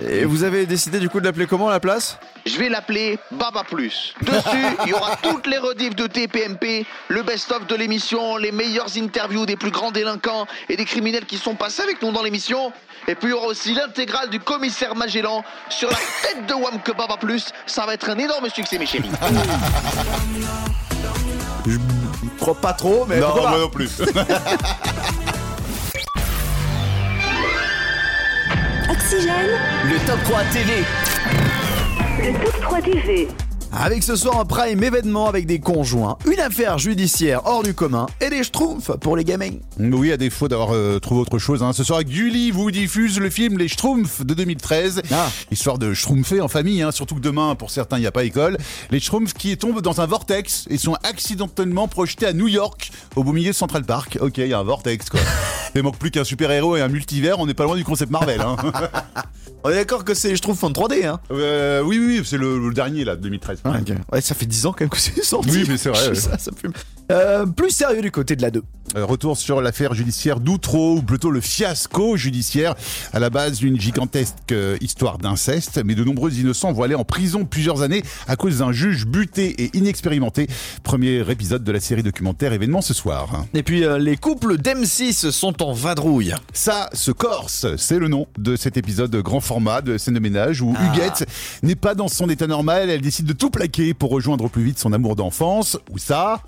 Et 0.00 0.24
vous 0.24 0.44
avez 0.44 0.64
décidé 0.64 1.00
du 1.00 1.08
coup 1.08 1.18
de 1.18 1.24
l'appeler 1.24 1.46
comment 1.46 1.68
la 1.68 1.80
place? 1.80 2.18
Je 2.46 2.56
vais 2.56 2.68
l'appeler 2.68 3.18
Baba 3.32 3.64
Plus. 3.64 4.14
Dessus, 4.22 4.66
il 4.84 4.90
y 4.90 4.92
aura 4.92 5.16
toutes 5.22 5.46
les 5.48 5.58
rediffs 5.58 5.96
de 5.96 6.06
TPMP, 6.06 6.86
le 7.08 7.22
best-of 7.24 7.66
de 7.66 7.74
l'émission, 7.74 8.36
les 8.36 8.52
meilleures 8.52 8.96
interviews 8.96 9.44
des 9.44 9.56
plus 9.56 9.72
grands 9.72 9.90
délinquants 9.90 10.46
et 10.68 10.76
des 10.76 10.84
criminels 10.84 11.26
qui 11.26 11.36
sont 11.36 11.56
passés 11.56 11.82
avec 11.82 12.00
nous 12.00 12.12
dans 12.12 12.22
l'émission. 12.22 12.72
Et 13.08 13.16
puis 13.16 13.28
il 13.28 13.30
y 13.30 13.34
aura 13.34 13.48
aussi 13.48 13.74
l'intégrale 13.74 14.30
du 14.30 14.38
commissaire 14.38 14.94
Magellan 14.94 15.42
sur 15.68 15.90
la 15.90 15.96
tête 16.22 16.46
de 16.46 16.54
Wam 16.54 16.80
que 16.84 16.92
Baba 16.92 17.16
Plus. 17.16 17.52
Ça 17.66 17.84
va 17.84 17.94
être 17.94 18.08
un 18.08 18.18
énorme 18.18 18.48
succès, 18.50 18.78
mes 18.78 18.86
chéris. 18.86 19.10
Je 21.66 21.76
crois 22.38 22.54
pas 22.54 22.72
trop, 22.72 23.04
mais 23.06 23.18
Non, 23.18 23.34
moi 23.34 23.58
non 23.58 23.68
plus. 23.68 23.90
Oxygène, 29.10 29.32
Le 29.86 30.06
top 30.06 30.22
3 30.24 30.42
TV. 30.52 30.84
Le 32.18 32.44
top 32.44 32.60
3 32.60 32.82
TV. 32.82 33.28
Avec 33.72 34.02
ce 34.02 34.16
soir 34.16 34.40
un 34.40 34.44
prime 34.46 34.82
événement 34.82 35.28
avec 35.28 35.46
des 35.46 35.60
conjoints, 35.60 36.16
une 36.26 36.40
affaire 36.40 36.78
judiciaire 36.78 37.42
hors 37.44 37.62
du 37.62 37.74
commun 37.74 38.06
et 38.20 38.30
des 38.30 38.42
schtroumpfs 38.42 38.92
pour 38.98 39.14
les 39.16 39.24
gamins. 39.24 39.50
Oui, 39.78 40.10
à 40.10 40.16
défaut 40.16 40.48
d'avoir 40.48 40.70
euh, 40.74 40.98
trouvé 40.98 41.20
autre 41.20 41.38
chose. 41.38 41.62
Hein. 41.62 41.72
Ce 41.74 41.84
soir, 41.84 42.02
Gulli 42.02 42.50
vous 42.50 42.70
diffuse 42.70 43.20
le 43.20 43.28
film 43.28 43.58
Les 43.58 43.68
Schtroumpfs 43.68 44.24
de 44.24 44.32
2013. 44.32 45.02
Ah. 45.12 45.28
Histoire 45.50 45.78
de 45.78 45.92
schtroumpfer 45.92 46.40
en 46.40 46.48
famille, 46.48 46.80
hein. 46.80 46.92
surtout 46.92 47.14
que 47.16 47.20
demain, 47.20 47.54
pour 47.56 47.70
certains, 47.70 47.98
il 47.98 48.00
n'y 48.00 48.06
a 48.06 48.12
pas 48.12 48.24
école. 48.24 48.56
Les 48.90 49.00
Schtroumpfs 49.00 49.34
qui 49.34 49.56
tombent 49.58 49.82
dans 49.82 50.00
un 50.00 50.06
vortex 50.06 50.66
et 50.70 50.78
sont 50.78 50.94
accidentellement 51.04 51.88
projetés 51.88 52.26
à 52.26 52.32
New 52.32 52.48
York, 52.48 52.90
au 53.16 53.22
beau 53.22 53.32
milieu 53.32 53.50
de 53.50 53.56
Central 53.56 53.84
Park. 53.84 54.18
Ok, 54.20 54.38
il 54.38 54.48
y 54.48 54.54
a 54.54 54.58
un 54.58 54.64
vortex, 54.64 55.10
quoi. 55.10 55.20
Il 55.74 55.82
manque 55.82 55.98
plus 55.98 56.10
qu'un 56.10 56.24
super-héros 56.24 56.76
et 56.76 56.80
un 56.80 56.88
multivers, 56.88 57.38
on 57.38 57.46
n'est 57.46 57.54
pas 57.54 57.64
loin 57.64 57.76
du 57.76 57.84
concept 57.84 58.10
Marvel. 58.10 58.40
Hein. 58.40 58.56
On 59.64 59.70
est 59.70 59.74
d'accord 59.74 60.04
que 60.04 60.14
c'est 60.14 60.28
les 60.28 60.36
schtroumpfs 60.36 60.62
en 60.62 60.70
3D, 60.70 61.04
hein 61.04 61.18
Euh, 61.32 61.82
oui, 61.82 61.98
oui, 61.98 62.22
c'est 62.24 62.38
le, 62.38 62.58
le 62.58 62.72
dernier, 62.72 63.04
là, 63.04 63.16
2013. 63.16 63.62
Ok. 63.76 63.92
Ouais, 64.12 64.20
ça 64.20 64.34
fait 64.34 64.46
10 64.46 64.66
ans 64.66 64.72
quand 64.72 64.82
même 64.82 64.90
que 64.90 64.98
c'est 64.98 65.22
sorti. 65.22 65.50
Oui, 65.50 65.64
mais 65.68 65.76
c'est 65.76 65.88
vrai, 65.90 66.08
ouais. 66.08 66.14
ça, 66.14 66.38
ça 66.38 66.50
fume. 66.52 66.72
Euh, 67.10 67.46
plus 67.46 67.70
sérieux 67.70 68.02
du 68.02 68.10
côté 68.10 68.36
de 68.36 68.42
la 68.42 68.50
2. 68.50 68.62
Euh, 68.96 69.04
Retour 69.04 69.36
sur 69.36 69.60
l'affaire 69.60 69.94
judiciaire 69.94 70.40
d'Outreau, 70.40 70.96
ou 70.96 71.02
plutôt 71.02 71.30
le 71.30 71.40
fiasco 71.40 72.16
judiciaire, 72.16 72.74
à 73.12 73.18
la 73.18 73.30
base 73.30 73.58
d'une 73.58 73.78
gigantesque 73.78 74.34
euh, 74.52 74.76
histoire 74.80 75.18
d'inceste, 75.18 75.80
mais 75.84 75.94
de 75.94 76.04
nombreux 76.04 76.32
innocents 76.34 76.72
vont 76.72 76.82
aller 76.82 76.94
en 76.94 77.04
prison 77.04 77.44
plusieurs 77.44 77.82
années 77.82 78.02
à 78.26 78.36
cause 78.36 78.58
d'un 78.58 78.72
juge 78.72 79.06
buté 79.06 79.54
et 79.62 79.76
inexpérimenté. 79.76 80.48
Premier 80.82 81.24
épisode 81.30 81.64
de 81.64 81.72
la 81.72 81.80
série 81.80 82.02
documentaire 82.02 82.52
événement 82.52 82.80
ce 82.80 82.94
soir. 82.94 83.44
Et 83.54 83.62
puis 83.62 83.84
euh, 83.84 83.98
les 83.98 84.16
couples 84.16 84.56
d'M6 84.56 85.30
sont 85.30 85.62
en 85.62 85.72
vadrouille. 85.72 86.34
Ça 86.52 86.88
se 86.92 87.10
corse, 87.10 87.66
c'est 87.76 87.98
le 87.98 88.08
nom 88.08 88.26
de 88.38 88.56
cet 88.56 88.76
épisode 88.76 89.10
de 89.10 89.20
grand 89.20 89.40
format 89.40 89.82
de 89.82 89.98
scène 89.98 90.14
de 90.14 90.20
ménage 90.20 90.62
où 90.62 90.74
Huguette 90.74 91.26
n'est 91.62 91.74
pas 91.74 91.94
dans 91.94 92.08
son 92.08 92.28
état 92.30 92.46
normal, 92.46 92.90
elle 92.90 93.00
décide 93.00 93.26
de 93.26 93.32
tout 93.32 93.50
plaquer 93.50 93.92
pour 93.94 94.10
rejoindre 94.10 94.44
au 94.44 94.48
plus 94.48 94.62
vite 94.62 94.78
son 94.78 94.92
amour 94.92 95.16
d'enfance. 95.16 95.78
Ou 95.90 95.98
ça? 95.98 96.42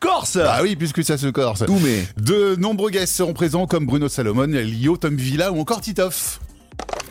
Corse 0.00 0.36
Ah 0.36 0.60
oui, 0.62 0.76
puisque 0.76 1.02
ça 1.02 1.16
se 1.16 1.28
corse. 1.28 1.64
Mais. 1.82 2.06
De 2.18 2.56
nombreux 2.56 2.90
guests 2.90 3.14
seront 3.14 3.32
présents 3.32 3.66
comme 3.66 3.86
Bruno 3.86 4.08
Salomon, 4.08 4.46
Lio, 4.46 4.96
Tom 4.96 5.16
Villa 5.16 5.52
ou 5.52 5.60
encore 5.60 5.80
Titoff. 5.80 6.40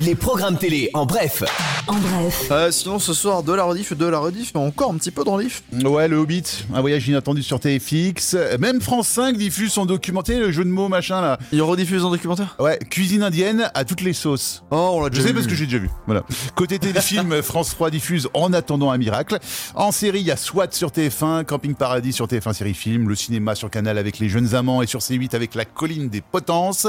Les 0.01 0.15
programmes 0.15 0.57
télé 0.57 0.89
en 0.95 1.05
bref. 1.05 1.43
en 1.87 1.93
bref. 1.93 2.47
Euh, 2.49 2.71
sinon 2.71 2.97
ce 2.97 3.13
soir 3.13 3.43
de 3.43 3.53
la 3.53 3.63
rediff, 3.63 3.93
de 3.95 4.05
la 4.07 4.17
rediff, 4.17 4.51
mais 4.55 4.61
encore 4.61 4.91
un 4.91 4.95
petit 4.97 5.11
peu 5.11 5.23
dans 5.23 5.37
le 5.37 5.43
diff. 5.43 5.61
Ouais, 5.83 6.07
le 6.07 6.17
Hobbit, 6.17 6.43
un 6.73 6.81
voyage 6.81 7.07
inattendu 7.07 7.43
sur 7.43 7.59
TFX. 7.59 8.35
Même 8.59 8.81
France 8.81 9.07
5 9.09 9.37
diffuse 9.37 9.71
son 9.71 9.85
documentaire, 9.85 10.39
le 10.39 10.51
jeu 10.51 10.63
de 10.63 10.69
mots 10.69 10.87
machin 10.89 11.21
là. 11.21 11.37
Il 11.51 11.61
rediffuse 11.61 12.03
en 12.03 12.09
documentaire? 12.09 12.55
Ouais, 12.59 12.79
cuisine 12.89 13.21
indienne 13.21 13.69
à 13.75 13.85
toutes 13.85 14.01
les 14.01 14.13
sauces. 14.13 14.63
Oh, 14.71 14.93
on 14.95 15.01
l'a 15.01 15.05
Je 15.07 15.09
déjà 15.11 15.21
sais 15.21 15.27
vu. 15.29 15.33
parce 15.35 15.45
que 15.47 15.53
j'ai 15.53 15.65
déjà 15.65 15.77
vu. 15.77 15.89
Voilà. 16.07 16.23
Côté 16.55 16.79
téléfilm, 16.79 17.41
France 17.43 17.69
3 17.69 17.91
diffuse 17.91 18.27
En 18.33 18.53
attendant 18.53 18.89
un 18.89 18.97
miracle. 18.97 19.37
En 19.75 19.91
série, 19.91 20.21
il 20.21 20.25
y 20.25 20.31
a 20.31 20.37
SWAT 20.37 20.71
sur 20.71 20.89
TF1, 20.89 21.45
Camping 21.45 21.75
Paradis 21.75 22.13
sur 22.13 22.25
TF1 22.25 22.53
série 22.53 22.73
film, 22.73 23.07
le 23.07 23.15
cinéma 23.15 23.53
sur 23.53 23.69
Canal 23.69 23.99
avec 23.99 24.17
les 24.17 24.29
jeunes 24.29 24.55
amants 24.55 24.81
et 24.81 24.87
sur 24.87 24.99
C8 25.01 25.35
avec 25.35 25.53
la 25.53 25.65
colline 25.65 26.09
des 26.09 26.21
potences. 26.21 26.87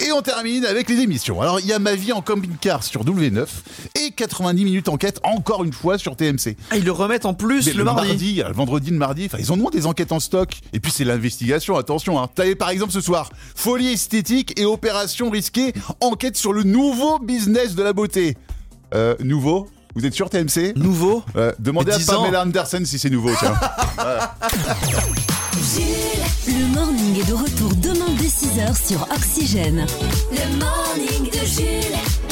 Et 0.00 0.12
on 0.12 0.22
termine 0.22 0.64
avec 0.64 0.88
les 0.88 1.00
émissions. 1.00 1.42
Alors, 1.42 1.60
il 1.60 1.66
y 1.66 1.72
a 1.72 1.78
Ma 1.78 1.94
vie 1.94 2.12
en 2.12 2.22
camping-car 2.54 2.82
sur 2.82 3.04
W9 3.04 3.46
et 4.00 4.10
90 4.10 4.64
minutes 4.64 4.88
enquête 4.88 5.20
encore 5.22 5.64
une 5.64 5.72
fois 5.72 5.98
sur 5.98 6.16
TMC. 6.16 6.56
Ah, 6.70 6.76
ils 6.76 6.84
le 6.84 6.92
remettent 6.92 7.26
en 7.26 7.34
plus 7.34 7.74
le, 7.74 7.84
mardi. 7.84 8.42
le 8.46 8.52
vendredi, 8.52 8.90
le 8.90 8.98
mardi, 8.98 9.26
enfin, 9.26 9.38
ils 9.38 9.52
ont 9.52 9.56
moins 9.56 9.70
des 9.70 9.86
enquêtes 9.86 10.12
en 10.12 10.20
stock. 10.20 10.60
Et 10.72 10.80
puis 10.80 10.92
c'est 10.92 11.04
l'investigation, 11.04 11.76
attention. 11.76 12.20
Hein. 12.20 12.28
T'avais 12.34 12.54
par 12.54 12.70
exemple 12.70 12.92
ce 12.92 13.00
soir, 13.00 13.30
folie 13.54 13.92
esthétique 13.92 14.58
et 14.58 14.64
opération 14.64 15.30
risquée, 15.30 15.72
enquête 16.00 16.36
sur 16.36 16.52
le 16.52 16.62
nouveau 16.62 17.18
business 17.18 17.74
de 17.74 17.82
la 17.82 17.92
beauté. 17.92 18.36
Euh, 18.94 19.16
nouveau? 19.22 19.68
Vous 19.94 20.04
êtes 20.04 20.14
sûr 20.14 20.28
TMC 20.28 20.74
Nouveau? 20.74 21.22
Euh, 21.36 21.52
Demandez 21.60 21.92
à 21.92 21.98
10 21.98 22.10
ans. 22.10 22.22
Pamela 22.24 22.42
Anderson 22.42 22.82
si 22.84 22.98
c'est 22.98 23.10
nouveau, 23.10 23.30
tiens. 23.38 23.54
Jules, 25.54 26.54
le 26.58 26.74
morning 26.74 27.20
est 27.20 27.28
de 27.28 27.34
retour 27.34 27.72
demain 27.76 28.10
dès 28.18 28.26
6h 28.26 28.88
sur 28.88 29.02
Oxygène. 29.14 29.86
Le 30.32 30.58
morning 30.58 31.30
de 31.30 31.46
Jules. 31.46 32.23